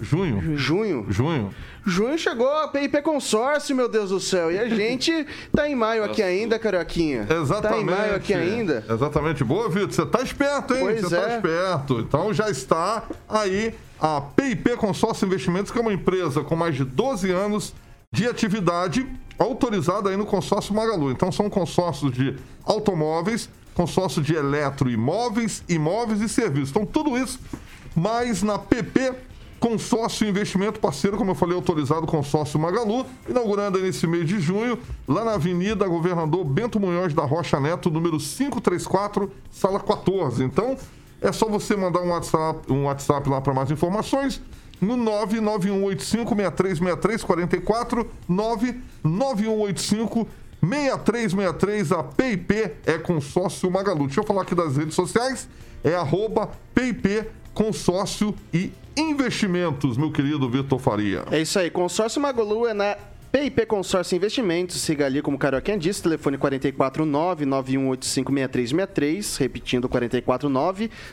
[0.01, 0.57] Junho?
[0.57, 1.05] junho?
[1.07, 1.49] Junho.
[1.85, 4.51] Junho chegou a PIP Consórcio, meu Deus do céu.
[4.51, 7.27] E a gente tá em maio aqui ainda, Carioquinha.
[7.29, 7.85] Exatamente.
[7.85, 8.83] Tá em maio aqui ainda.
[8.89, 9.43] Exatamente.
[9.43, 9.91] Boa, Vitor.
[9.91, 10.79] Você tá esperto, hein?
[10.81, 11.35] Pois Você tá é.
[11.35, 11.99] esperto.
[11.99, 16.83] Então já está aí a PIP Consórcio Investimentos, que é uma empresa com mais de
[16.83, 17.73] 12 anos
[18.11, 19.05] de atividade
[19.37, 21.11] autorizada aí no consórcio Magalu.
[21.11, 26.69] Então são consórcios de automóveis, consórcio de eletroimóveis, imóveis e serviços.
[26.69, 27.39] Então tudo isso
[27.95, 29.13] mais na PP
[29.59, 34.77] Consórcio Investimento Parceiro, como eu falei, autorizado consórcio Magalu, inaugurando nesse mês de junho,
[35.07, 40.43] lá na Avenida Governador Bento Munhoz da Rocha Neto, número 534, sala 14.
[40.43, 40.77] Então,
[41.21, 44.41] é só você mandar um WhatsApp, um WhatsApp lá para mais informações
[44.81, 50.27] no 991856363 44 99185
[50.61, 54.07] 6363, a PIP é consórcio Magalu.
[54.07, 55.47] Deixa eu falar aqui das redes sociais,
[55.83, 61.23] é arroba PIP consórcio e investimentos, meu querido Vitor Faria.
[61.31, 61.71] É isso aí.
[61.71, 62.97] Consórcio Magalu é na
[63.35, 69.89] PIP Consórcio Investimentos, siga ali como Carioquinha disse, telefone 449-9185-6363, repetindo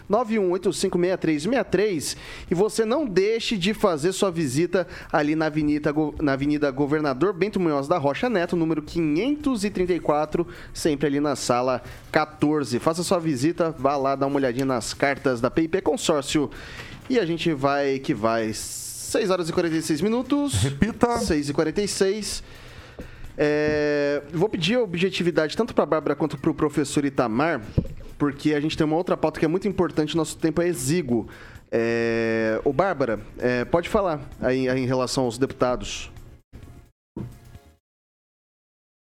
[0.09, 2.17] 449-9185-6363.
[2.49, 7.59] E você não deixe de fazer sua visita ali na Avenida, na Avenida Governador Bento
[7.59, 12.79] Munhoz da Rocha Neto, número 534, sempre ali na sala 14.
[12.79, 16.49] Faça sua visita, vá lá dar uma olhadinha nas cartas da PIP Consórcio.
[17.11, 18.53] E a gente vai que vai.
[19.13, 20.55] 6 horas e 46 minutos.
[20.55, 21.19] Repita.
[21.19, 22.43] 6 e 46.
[23.37, 27.61] É, vou pedir objetividade tanto para a Bárbara quanto para o professor Itamar,
[28.19, 31.29] porque a gente tem uma outra pauta que é muito importante, nosso tempo é exíguo.
[31.71, 36.11] É, ô Bárbara, é, pode falar aí, aí em relação aos deputados.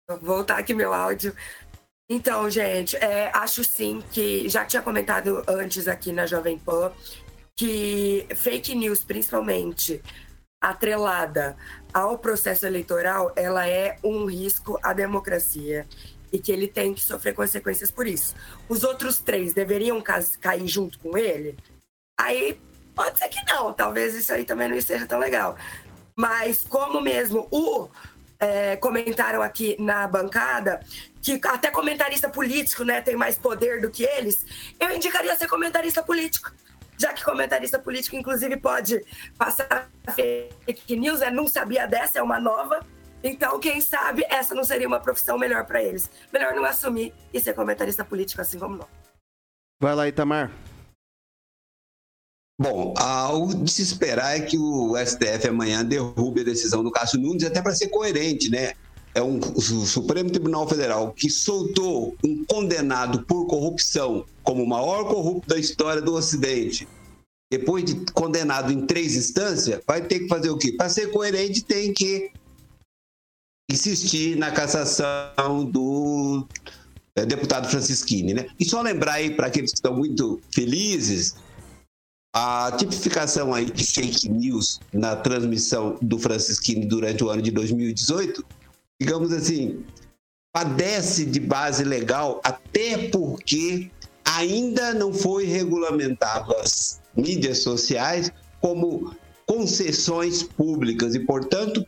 [0.08, 1.34] Vou voltar aqui meu áudio.
[2.10, 6.90] Então, gente, é, acho sim que já tinha comentado antes aqui na Jovem Pan
[7.58, 10.00] que fake news, principalmente
[10.60, 11.56] atrelada
[11.92, 15.84] ao processo eleitoral, ela é um risco à democracia
[16.32, 18.36] e que ele tem que sofrer consequências por isso.
[18.68, 20.00] Os outros três deveriam
[20.40, 21.58] cair junto com ele?
[22.16, 22.60] Aí
[22.94, 25.56] pode ser que não, talvez isso aí também não esteja tão legal.
[26.14, 27.88] Mas como mesmo o
[28.38, 30.78] é, comentaram aqui na bancada,
[31.20, 34.46] que até comentarista político né, tem mais poder do que eles,
[34.78, 36.52] eu indicaria ser comentarista político.
[36.98, 39.04] Já que comentarista político, inclusive, pode
[39.36, 42.84] passar fake news, é, não sabia dessa, é uma nova.
[43.22, 46.10] Então, quem sabe, essa não seria uma profissão melhor para eles.
[46.32, 48.88] Melhor não assumir e ser comentarista político, assim como nós.
[49.80, 50.50] Vai lá, Itamar.
[52.60, 56.90] Bom, ah, o de se esperar é que o STF amanhã derrube a decisão do
[56.90, 58.74] Cássio Nunes, até para ser coerente, né?
[59.18, 65.08] É um, o Supremo Tribunal Federal que soltou um condenado por corrupção como o maior
[65.08, 66.86] corrupto da história do Ocidente.
[67.50, 70.70] Depois de condenado em três instâncias, vai ter que fazer o quê?
[70.70, 72.30] Para ser coerente, tem que
[73.68, 76.46] insistir na cassação do
[77.16, 78.46] eh, deputado Francisquini, né?
[78.56, 81.34] E só lembrar aí para aqueles que estão muito felizes,
[82.32, 88.44] a tipificação aí de fake news na transmissão do Francisquini durante o ano de 2018,
[89.00, 89.84] digamos assim,
[90.52, 93.90] padece de base legal até porque
[94.24, 98.30] ainda não foi regulamentado as mídias sociais
[98.60, 99.14] como
[99.46, 101.86] concessões públicas e, portanto,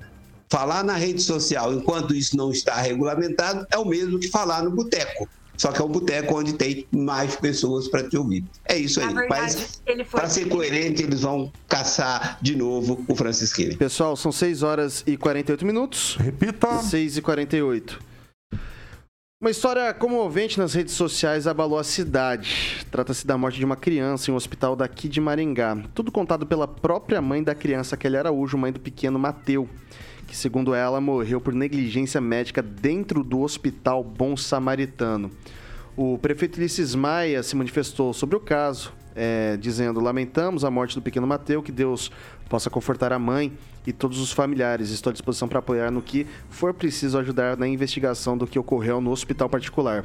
[0.48, 4.70] falar na rede social enquanto isso não está regulamentado é o mesmo que falar no
[4.70, 5.28] boteco.
[5.60, 8.42] Só que é um boteco onde tem mais pessoas para te ouvir.
[8.64, 9.12] É isso aí.
[9.12, 13.76] Na verdade, Mas, para ser coerente, eles vão caçar de novo o Francisquini.
[13.76, 16.16] Pessoal, são 6 horas e 48 minutos.
[16.18, 16.78] Repita.
[16.78, 18.00] 6 e 48.
[19.38, 22.86] Uma história comovente nas redes sociais abalou a cidade.
[22.90, 25.76] Trata-se da morte de uma criança em um hospital daqui de Maringá.
[25.94, 29.68] Tudo contado pela própria mãe da criança, Kelly Araújo, mãe do pequeno Mateu,
[30.30, 35.28] que, segundo ela, morreu por negligência médica dentro do hospital Bom Samaritano.
[35.96, 41.02] O prefeito Ulisses Maia se manifestou sobre o caso, é, dizendo: Lamentamos a morte do
[41.02, 42.12] pequeno Mateu, que Deus
[42.48, 43.52] possa confortar a mãe
[43.84, 44.90] e todos os familiares.
[44.90, 49.00] Estou à disposição para apoiar no que for preciso ajudar na investigação do que ocorreu
[49.00, 50.04] no hospital particular.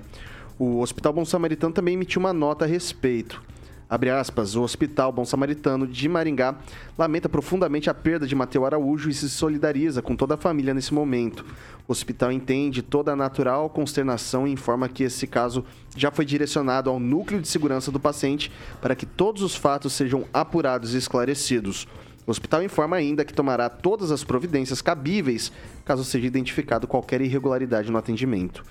[0.58, 3.44] O Hospital Bom Samaritano também emitiu uma nota a respeito.
[3.88, 6.56] Abre aspas, o Hospital Bom Samaritano de Maringá
[6.98, 10.92] lamenta profundamente a perda de Mateu Araújo e se solidariza com toda a família nesse
[10.92, 11.46] momento.
[11.88, 15.64] O hospital entende toda a natural consternação e informa que esse caso
[15.96, 20.26] já foi direcionado ao núcleo de segurança do paciente para que todos os fatos sejam
[20.34, 21.88] apurados e esclarecidos.
[22.26, 25.52] O hospital informa ainda que tomará todas as providências cabíveis
[25.86, 28.64] caso seja identificado qualquer irregularidade no atendimento.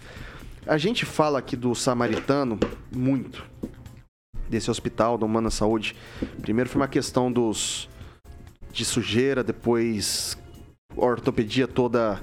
[0.67, 2.59] A gente fala aqui do Samaritano
[2.91, 3.45] muito,
[4.49, 5.95] desse hospital da Humana Saúde.
[6.43, 7.89] Primeiro foi uma questão dos
[8.73, 10.37] de sujeira, depois
[10.97, 12.21] a ortopedia toda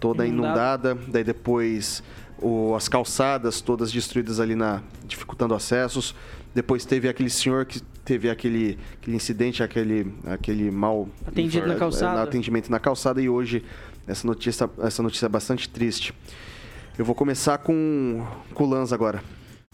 [0.00, 0.92] toda Inundada.
[0.92, 2.02] inundada, daí depois
[2.40, 6.14] o- as calçadas todas destruídas ali na dificultando acessos.
[6.54, 12.22] Depois teve aquele senhor que teve aquele, aquele incidente, aquele aquele mal Atendido na calçada.
[12.22, 13.64] atendimento na calçada e hoje
[14.06, 16.14] essa notícia essa notícia é bastante triste.
[16.96, 19.22] Eu vou começar com, com o Lanza agora.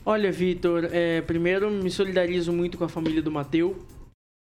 [0.07, 3.75] Olha, Vitor, é, primeiro me solidarizo muito com a família do Mateu.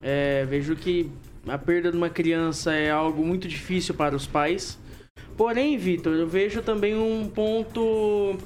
[0.03, 1.09] É, vejo que
[1.47, 4.77] a perda de uma criança é algo muito difícil para os pais.
[5.37, 8.37] Porém, Vitor, eu vejo também um ponto,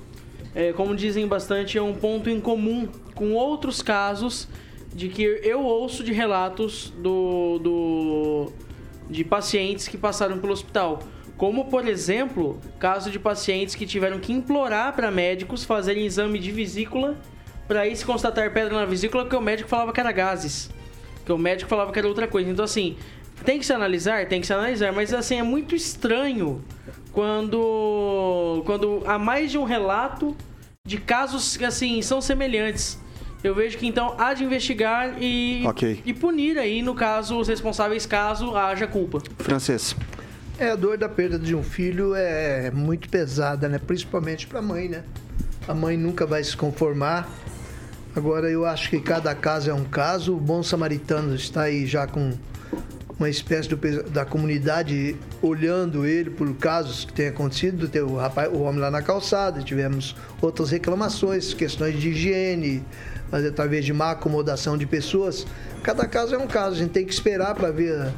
[0.55, 4.47] é, como dizem bastante, é um ponto em comum com outros casos
[4.95, 8.53] de que eu ouço de relatos do, do
[9.09, 11.03] de pacientes que passaram pelo hospital.
[11.39, 16.51] Como, por exemplo, caso de pacientes que tiveram que implorar para médicos fazerem exame de
[16.51, 17.17] vesícula
[17.69, 20.69] para aí se constatar pedra na vesícula, que o médico falava que era gases.
[21.25, 22.51] Que o médico falava que era outra coisa.
[22.51, 22.97] Então, assim,
[23.45, 26.61] tem que se analisar, tem que se analisar, mas assim é muito estranho
[27.13, 30.37] quando quando há mais de um relato
[30.85, 32.99] de casos que assim são semelhantes.
[33.45, 36.03] Eu vejo que então há de investigar e, Ok.
[36.05, 39.23] e punir aí, no caso, os responsáveis caso haja culpa.
[39.39, 39.95] Francês.
[40.61, 43.79] É, a dor da perda de um filho é muito pesada, né?
[43.79, 45.05] Principalmente para a mãe, né?
[45.69, 47.31] A mãe nunca vai se conformar.
[48.17, 50.35] Agora, eu acho que cada caso é um caso.
[50.35, 52.33] O Bom Samaritano está aí já com
[53.17, 53.77] uma espécie do
[54.11, 57.87] da comunidade olhando ele por casos que têm acontecido.
[57.87, 62.83] Tem o, rapaz, o homem lá na calçada, tivemos outras reclamações, questões de higiene,
[63.31, 65.47] mas talvez de má acomodação de pessoas.
[65.85, 68.13] Cada caso é um caso, a gente tem que esperar para ver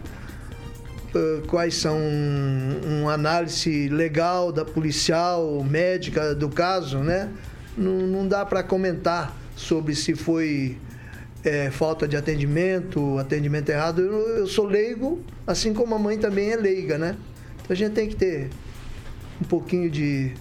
[1.13, 1.99] Uh, quais são
[2.87, 7.29] uma análise legal da policial, médica do caso, né?
[7.77, 10.79] Não, não dá para comentar sobre se foi
[11.45, 14.03] é, falta de atendimento, atendimento errado.
[14.03, 17.17] Eu, eu sou leigo, assim como a mãe também é leiga, né?
[17.57, 18.51] Então a gente tem que ter
[19.41, 20.33] um pouquinho de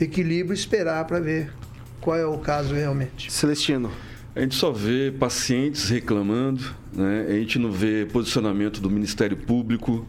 [0.00, 1.52] equilíbrio esperar para ver
[2.00, 3.30] qual é o caso realmente.
[3.30, 3.90] Celestino.
[4.34, 6.62] A gente só vê pacientes reclamando,
[6.92, 7.26] né?
[7.28, 10.06] a gente não vê posicionamento do Ministério Público,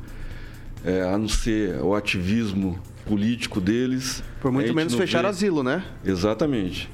[0.86, 4.24] é, a não ser o ativismo político deles.
[4.40, 5.84] Por muito menos fechar vê- asilo, né?
[6.06, 6.90] Exatamente.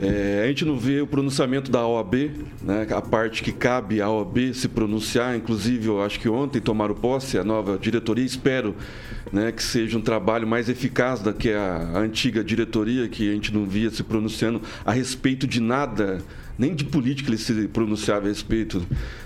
[0.00, 2.30] É, a gente não vê o pronunciamento da OAB,
[2.62, 5.36] né, a parte que cabe à OAB se pronunciar.
[5.36, 8.24] Inclusive, eu acho que ontem tomaram posse a nova diretoria.
[8.24, 8.74] Espero
[9.32, 13.52] né, que seja um trabalho mais eficaz do que a antiga diretoria, que a gente
[13.54, 16.18] não via se pronunciando a respeito de nada,
[16.58, 18.84] nem de política ele se pronunciava a respeito,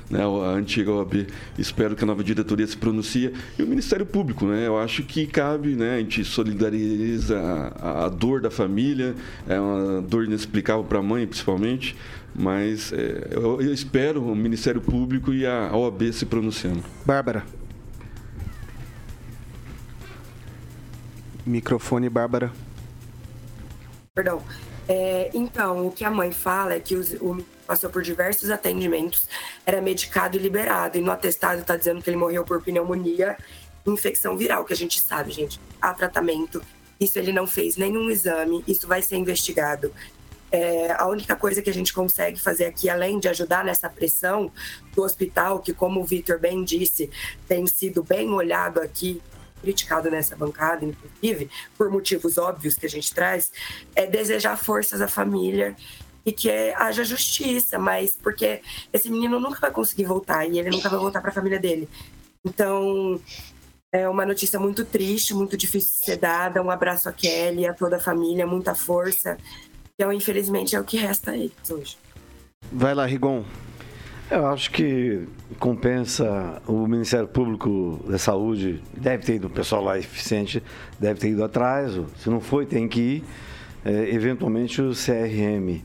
[0.08, 1.26] né, a antiga OAB.
[1.58, 3.32] Espero que a nova diretoria se pronuncie.
[3.58, 8.08] E o Ministério Público, né, eu acho que cabe, né, a gente solidariza a, a
[8.08, 9.14] dor da família,
[9.48, 11.96] é uma dor inexplicável para a mãe, principalmente,
[12.34, 16.82] mas é, eu, eu espero o Ministério Público e a OAB se pronunciando.
[17.04, 17.44] Bárbara.
[21.46, 22.52] Microfone, Bárbara.
[24.14, 24.42] Perdão.
[24.92, 29.28] É, então, o que a mãe fala é que o passou por diversos atendimentos,
[29.64, 33.36] era medicado e liberado, e no atestado está dizendo que ele morreu por pneumonia
[33.86, 35.60] infecção viral, que a gente sabe, gente.
[35.80, 36.60] Há tratamento,
[36.98, 39.92] isso ele não fez nenhum exame, isso vai ser investigado.
[40.50, 44.50] É, a única coisa que a gente consegue fazer aqui, além de ajudar nessa pressão
[44.92, 47.08] do hospital, que, como o Vitor bem disse,
[47.46, 49.22] tem sido bem olhado aqui,
[49.60, 53.52] criticado nessa bancada, inclusive, por motivos óbvios que a gente traz,
[53.94, 55.76] é desejar forças à família
[56.24, 58.60] e que haja justiça, mas porque
[58.92, 61.88] esse menino nunca vai conseguir voltar e ele nunca vai voltar para a família dele.
[62.44, 63.20] Então,
[63.92, 66.62] é uma notícia muito triste, muito difícil de ser dada.
[66.62, 69.36] Um abraço a Kelly, a toda a família, muita força.
[69.94, 71.98] Então, infelizmente, é o que resta a eles hoje.
[72.72, 73.44] Vai lá, Rigon.
[74.30, 75.26] Eu acho que
[75.58, 80.62] compensa o Ministério Público da Saúde, deve ter ido, o pessoal lá eficiente,
[81.00, 83.24] deve ter ido atrás, se não foi, tem que ir.
[83.84, 85.82] É, eventualmente o CRM.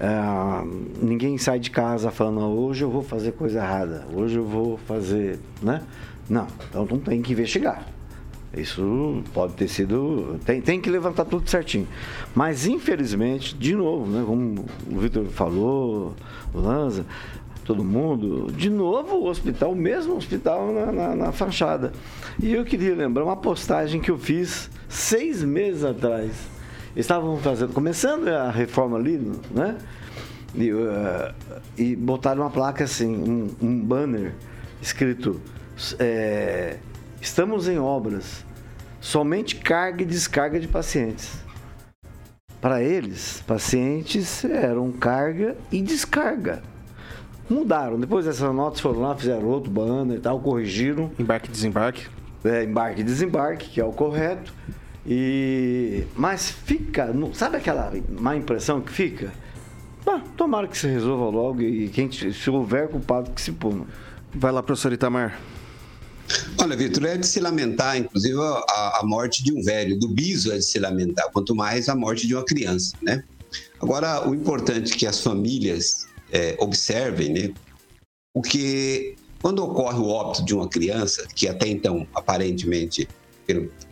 [0.00, 0.64] Ah,
[1.00, 4.78] ninguém sai de casa falando, "Ah, hoje eu vou fazer coisa errada, hoje eu vou
[4.78, 5.38] fazer.
[5.62, 5.80] Né?
[6.28, 7.86] Não, então tem que investigar.
[8.56, 10.40] Isso pode ter sido.
[10.44, 11.86] Tem, tem que levantar tudo certinho.
[12.34, 16.14] Mas, infelizmente, de novo, né, como o Vitor falou,
[16.54, 17.04] o Lanza,
[17.66, 21.92] todo mundo, de novo o hospital, o mesmo hospital na, na, na fachada.
[22.40, 26.30] E eu queria lembrar uma postagem que eu fiz seis meses atrás.
[26.94, 29.76] Estavam fazendo, começando a reforma ali, né?
[30.54, 31.34] E, eh,
[31.76, 34.32] e botaram uma placa assim, um, um banner
[34.80, 35.40] escrito.
[35.98, 36.78] eh,
[37.20, 38.44] Estamos em obras.
[39.00, 41.32] Somente carga e descarga de pacientes.
[42.60, 46.62] Para eles, pacientes eram carga e descarga.
[47.48, 47.98] Mudaram.
[47.98, 51.10] Depois dessas notas foram lá, fizeram outro banner e tal, corrigiram.
[51.18, 52.06] Embarque e desembarque.
[52.44, 54.52] É, embarque e desembarque, que é o correto.
[55.06, 56.04] E...
[56.16, 57.06] Mas fica.
[57.12, 59.32] não- Sabe aquela má impressão que fica?
[60.06, 63.84] Ah, tomara que se resolva logo e quem, se houver culpado que se puna.
[64.34, 65.38] Vai lá, professor Itamar.
[66.60, 69.98] Olha, Vitor, é de se lamentar, inclusive, a, a morte de um velho.
[69.98, 73.22] Do biso é de se lamentar, quanto mais a morte de uma criança, né?
[73.80, 77.54] Agora, o importante é que as famílias é, observem, né?
[78.32, 83.08] Porque quando ocorre o óbito de uma criança, que até então, aparentemente,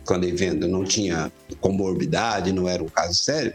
[0.05, 1.31] quando ele vendo, não tinha
[1.61, 3.53] comorbidade, não era um caso sério,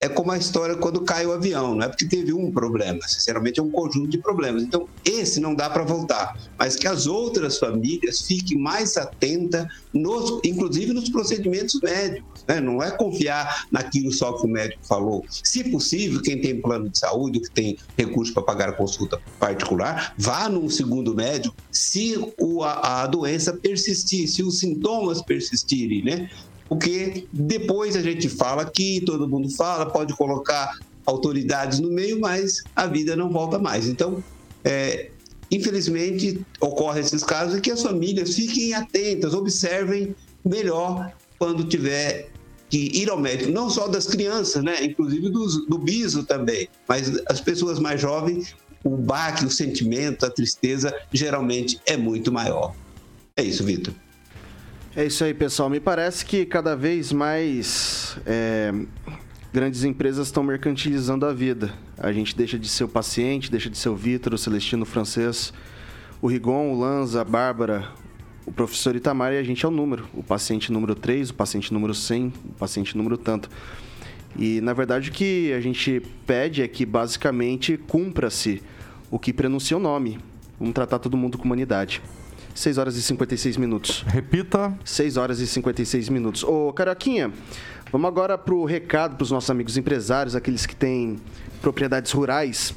[0.00, 3.58] é como a história quando cai o avião, não é porque teve um problema, sinceramente
[3.58, 4.62] é um conjunto de problemas.
[4.62, 10.40] Então, esse não dá para voltar, mas que as outras famílias fiquem mais atentas, nos,
[10.44, 12.44] inclusive nos procedimentos médicos.
[12.46, 12.60] Né?
[12.60, 15.24] Não é confiar naquilo só que o médico falou.
[15.28, 20.14] Se possível, quem tem plano de saúde, que tem recurso para pagar a consulta particular,
[20.16, 26.30] vá num segundo médico se o, a, a doença persistir, se os sintomas persistirem, né?
[26.68, 32.62] Porque depois a gente fala que todo mundo fala, pode colocar autoridades no meio, mas
[32.76, 33.88] a vida não volta mais.
[33.88, 34.22] Então,
[34.62, 35.10] é,
[35.50, 40.14] infelizmente, ocorrem esses casos e que as famílias fiquem atentas, observem
[40.44, 42.30] melhor quando tiver
[42.68, 44.84] que ir ao médico, não só das crianças, né?
[44.84, 48.54] inclusive do, do biso também, mas as pessoas mais jovens,
[48.84, 52.74] o baque, o sentimento, a tristeza geralmente é muito maior.
[53.36, 53.94] É isso, Vitor.
[54.98, 55.70] É isso aí, pessoal.
[55.70, 58.74] Me parece que cada vez mais é,
[59.52, 61.72] grandes empresas estão mercantilizando a vida.
[61.96, 64.84] A gente deixa de ser o paciente, deixa de ser o Vitor, o Celestino o
[64.84, 65.52] francês,
[66.20, 67.92] o Rigon, o Lanza, a Bárbara,
[68.44, 70.04] o professor Itamar e a gente é o número.
[70.12, 73.48] O paciente número 3, o paciente número 100, o paciente número tanto.
[74.36, 78.60] E, na verdade, o que a gente pede é que, basicamente, cumpra-se
[79.12, 80.18] o que prenuncia o nome.
[80.58, 82.02] Vamos tratar todo mundo com humanidade.
[82.58, 84.04] 6 horas e 56 minutos.
[84.08, 84.76] Repita.
[84.84, 86.42] 6 horas e 56 minutos.
[86.42, 87.32] Ô, Caroquinha,
[87.92, 91.20] vamos agora para o recado para os nossos amigos empresários, aqueles que têm
[91.62, 92.74] propriedades rurais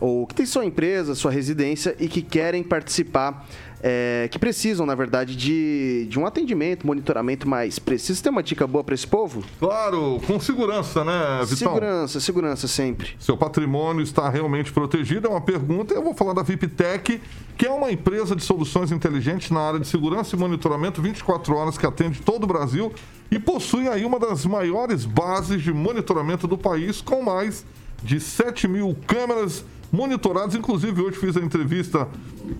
[0.00, 3.46] ou que têm sua empresa, sua residência e que querem participar
[3.82, 8.22] é, que precisam, na verdade, de, de um atendimento, monitoramento mais preciso.
[8.22, 9.42] Tem uma dica boa para esse povo?
[9.58, 11.56] Claro, com segurança, né, Vitão?
[11.56, 13.16] Segurança, segurança sempre.
[13.18, 15.26] Seu patrimônio está realmente protegido?
[15.26, 15.94] É uma pergunta.
[15.94, 17.20] Eu vou falar da VIPTech,
[17.56, 21.78] que é uma empresa de soluções inteligentes na área de segurança e monitoramento 24 horas
[21.78, 22.92] que atende todo o Brasil
[23.30, 27.64] e possui aí uma das maiores bases de monitoramento do país, com mais
[28.02, 30.54] de 7 mil câmeras monitorados.
[30.54, 32.08] Inclusive, hoje fiz a entrevista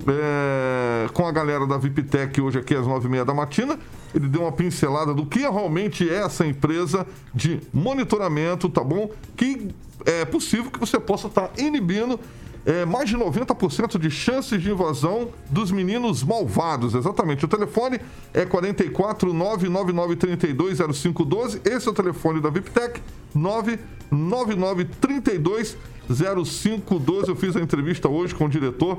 [0.07, 3.79] é, com a galera da VIPTEC, hoje aqui às nove e meia da matina.
[4.15, 9.11] Ele deu uma pincelada do que realmente é essa empresa de monitoramento, tá bom?
[9.37, 9.69] Que
[10.05, 12.19] é possível que você possa estar tá inibindo
[12.65, 16.95] é, mais de 90% de chances de invasão dos meninos malvados.
[16.95, 17.45] Exatamente.
[17.45, 18.01] O telefone
[18.35, 21.63] é 44 99932 0512.
[21.65, 23.01] Esse é o telefone da VIPTEC,
[23.35, 25.77] 99932
[26.15, 27.29] 0512.
[27.29, 28.99] Eu fiz a entrevista hoje com o diretor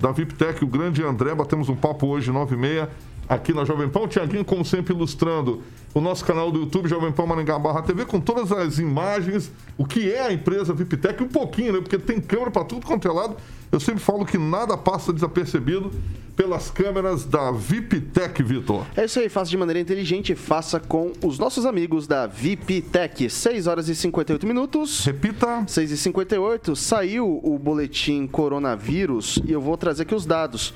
[0.00, 1.34] da VIPTEC, o grande André.
[1.34, 2.90] Batemos um papo hoje, 9 e meia,
[3.28, 4.00] aqui na Jovem Pan.
[4.00, 5.62] O Tiaguinho, como sempre, ilustrando
[5.94, 9.86] o nosso canal do YouTube, Jovem Pan Maringá Barra TV, com todas as imagens, o
[9.86, 11.80] que é a empresa VIPTEC, um pouquinho, né?
[11.80, 13.36] Porque tem câmera para tudo quanto é lado.
[13.72, 15.90] Eu sempre falo que nada passa desapercebido
[16.36, 18.86] pelas câmeras da VIPTech, Vitor.
[18.94, 23.30] É isso aí, faça de maneira inteligente, faça com os nossos amigos da VIPTech.
[23.30, 25.04] 6 horas e 58 minutos.
[25.04, 25.64] Repita.
[25.66, 30.74] 6 e 58 saiu o boletim coronavírus e eu vou trazer aqui os dados.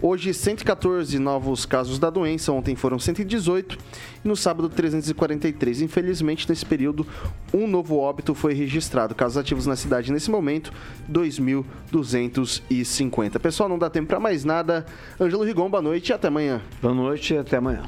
[0.00, 3.76] Hoje, 114 novos casos da doença, ontem foram 118
[4.24, 5.82] e no sábado 343.
[5.82, 7.04] Infelizmente, nesse período,
[7.52, 9.12] um novo óbito foi registrado.
[9.12, 10.72] Casos ativos na cidade nesse momento,
[11.10, 13.40] 2.250.
[13.40, 14.86] Pessoal, não dá tempo para mais nada.
[15.20, 16.62] Ângelo Rigon, boa noite e até amanhã.
[16.80, 17.82] Boa noite e até amanhã.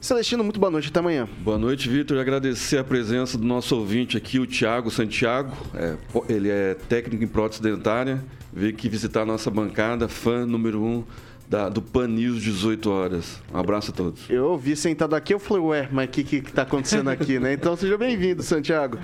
[0.00, 1.28] Celestino, muito boa noite, até amanhã.
[1.44, 2.18] Boa noite, Vitor.
[2.18, 5.54] Agradecer a presença do nosso ouvinte aqui, o Tiago Santiago.
[5.74, 5.96] É,
[6.28, 8.24] ele é técnico em prótese dentária.
[8.52, 11.04] Veio aqui visitar a nossa bancada, fã número um
[11.48, 13.40] da, do Pan News 18 horas.
[13.52, 14.28] Um abraço a todos.
[14.28, 17.38] Eu ouvi sentado aqui, eu falei, ué, mas o que, que, que tá acontecendo aqui,
[17.38, 17.52] né?
[17.52, 18.98] Então seja bem-vindo, Santiago.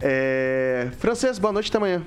[0.00, 0.90] É...
[0.98, 2.02] Francês, boa noite até amanhã.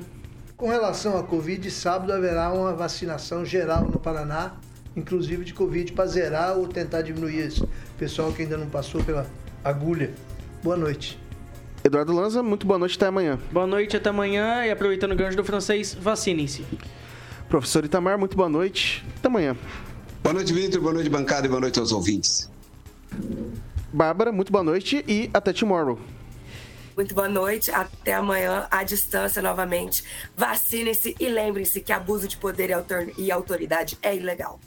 [0.55, 4.53] Com relação à Covid, sábado haverá uma vacinação geral no Paraná,
[4.95, 7.63] inclusive de Covid, para zerar ou tentar diminuir esse
[7.97, 9.27] pessoal que ainda não passou pela
[9.63, 10.13] agulha.
[10.63, 11.19] Boa noite.
[11.83, 13.39] Eduardo Lanza, muito boa noite até amanhã.
[13.51, 16.65] Boa noite até amanhã e aproveitando o gancho do francês, vacinem-se.
[17.49, 19.05] Professor Itamar, muito boa noite.
[19.17, 19.55] Até amanhã.
[20.21, 20.81] Boa noite, Vitor.
[20.81, 21.47] Boa noite, bancada.
[21.47, 22.49] E boa noite aos ouvintes.
[23.93, 25.97] Bárbara, muito boa noite e até tomorrow.
[26.95, 30.03] Muito boa noite, até amanhã, à distância novamente.
[30.35, 32.71] Vacinem-se e lembrem-se que abuso de poder
[33.17, 34.59] e autoridade é ilegal.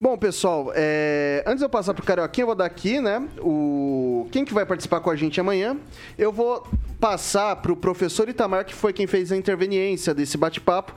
[0.00, 1.42] Bom, pessoal, é...
[1.46, 4.28] antes de eu passar pro Carioquinha, eu vou dar aqui, né, o...
[4.30, 5.76] quem que vai participar com a gente amanhã.
[6.16, 6.66] Eu vou
[7.00, 10.94] passar pro professor Itamar, que foi quem fez a interveniência desse bate-papo.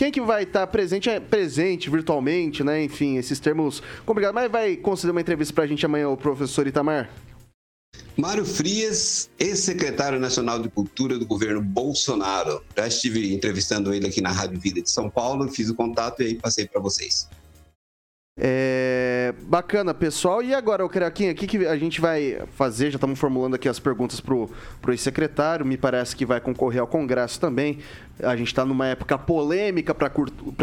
[0.00, 2.82] Quem que vai estar presente, é presente virtualmente, né?
[2.82, 4.34] Enfim, esses termos complicados.
[4.34, 7.10] Mas vai conceder uma entrevista para a gente amanhã, o professor Itamar?
[8.16, 12.64] Mário Frias, ex-secretário nacional de Cultura do governo Bolsonaro.
[12.74, 16.28] Já estive entrevistando ele aqui na Rádio Vida de São Paulo, fiz o contato e
[16.28, 17.28] aí passei para vocês.
[18.42, 20.42] É, bacana, pessoal.
[20.42, 22.90] E agora, o Carioquinha, o que, que a gente vai fazer?
[22.90, 24.48] Já estamos formulando aqui as perguntas pro,
[24.80, 25.66] pro ex-secretário.
[25.66, 27.80] Me parece que vai concorrer ao Congresso também.
[28.22, 30.08] A gente está numa época polêmica para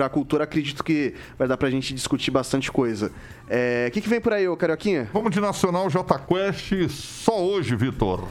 [0.05, 0.43] a cultura.
[0.43, 3.11] Acredito que vai dar para a gente discutir bastante coisa.
[3.47, 5.07] É, o que, que vem por aí, ô Carioquinha?
[5.13, 8.27] Vamos de Nacional J Quest só hoje, Vitor.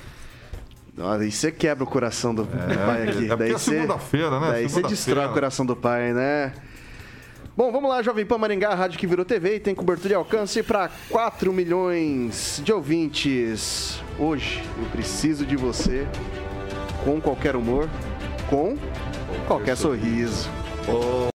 [0.99, 2.49] Aí você quebra o coração do, do
[2.87, 3.31] pai aqui.
[3.31, 4.51] É daí porque é segunda-feira, né?
[4.51, 6.53] Daí você destrói o coração do pai, né?
[7.57, 10.63] Bom, vamos lá, Jovem Pan Maringá, rádio que virou TV e tem cobertura de alcance
[10.63, 13.99] para 4 milhões de ouvintes.
[14.19, 16.07] Hoje eu preciso de você
[17.03, 17.89] com qualquer humor,
[18.51, 18.77] com
[19.49, 20.51] qualquer sorriso.
[20.87, 21.36] A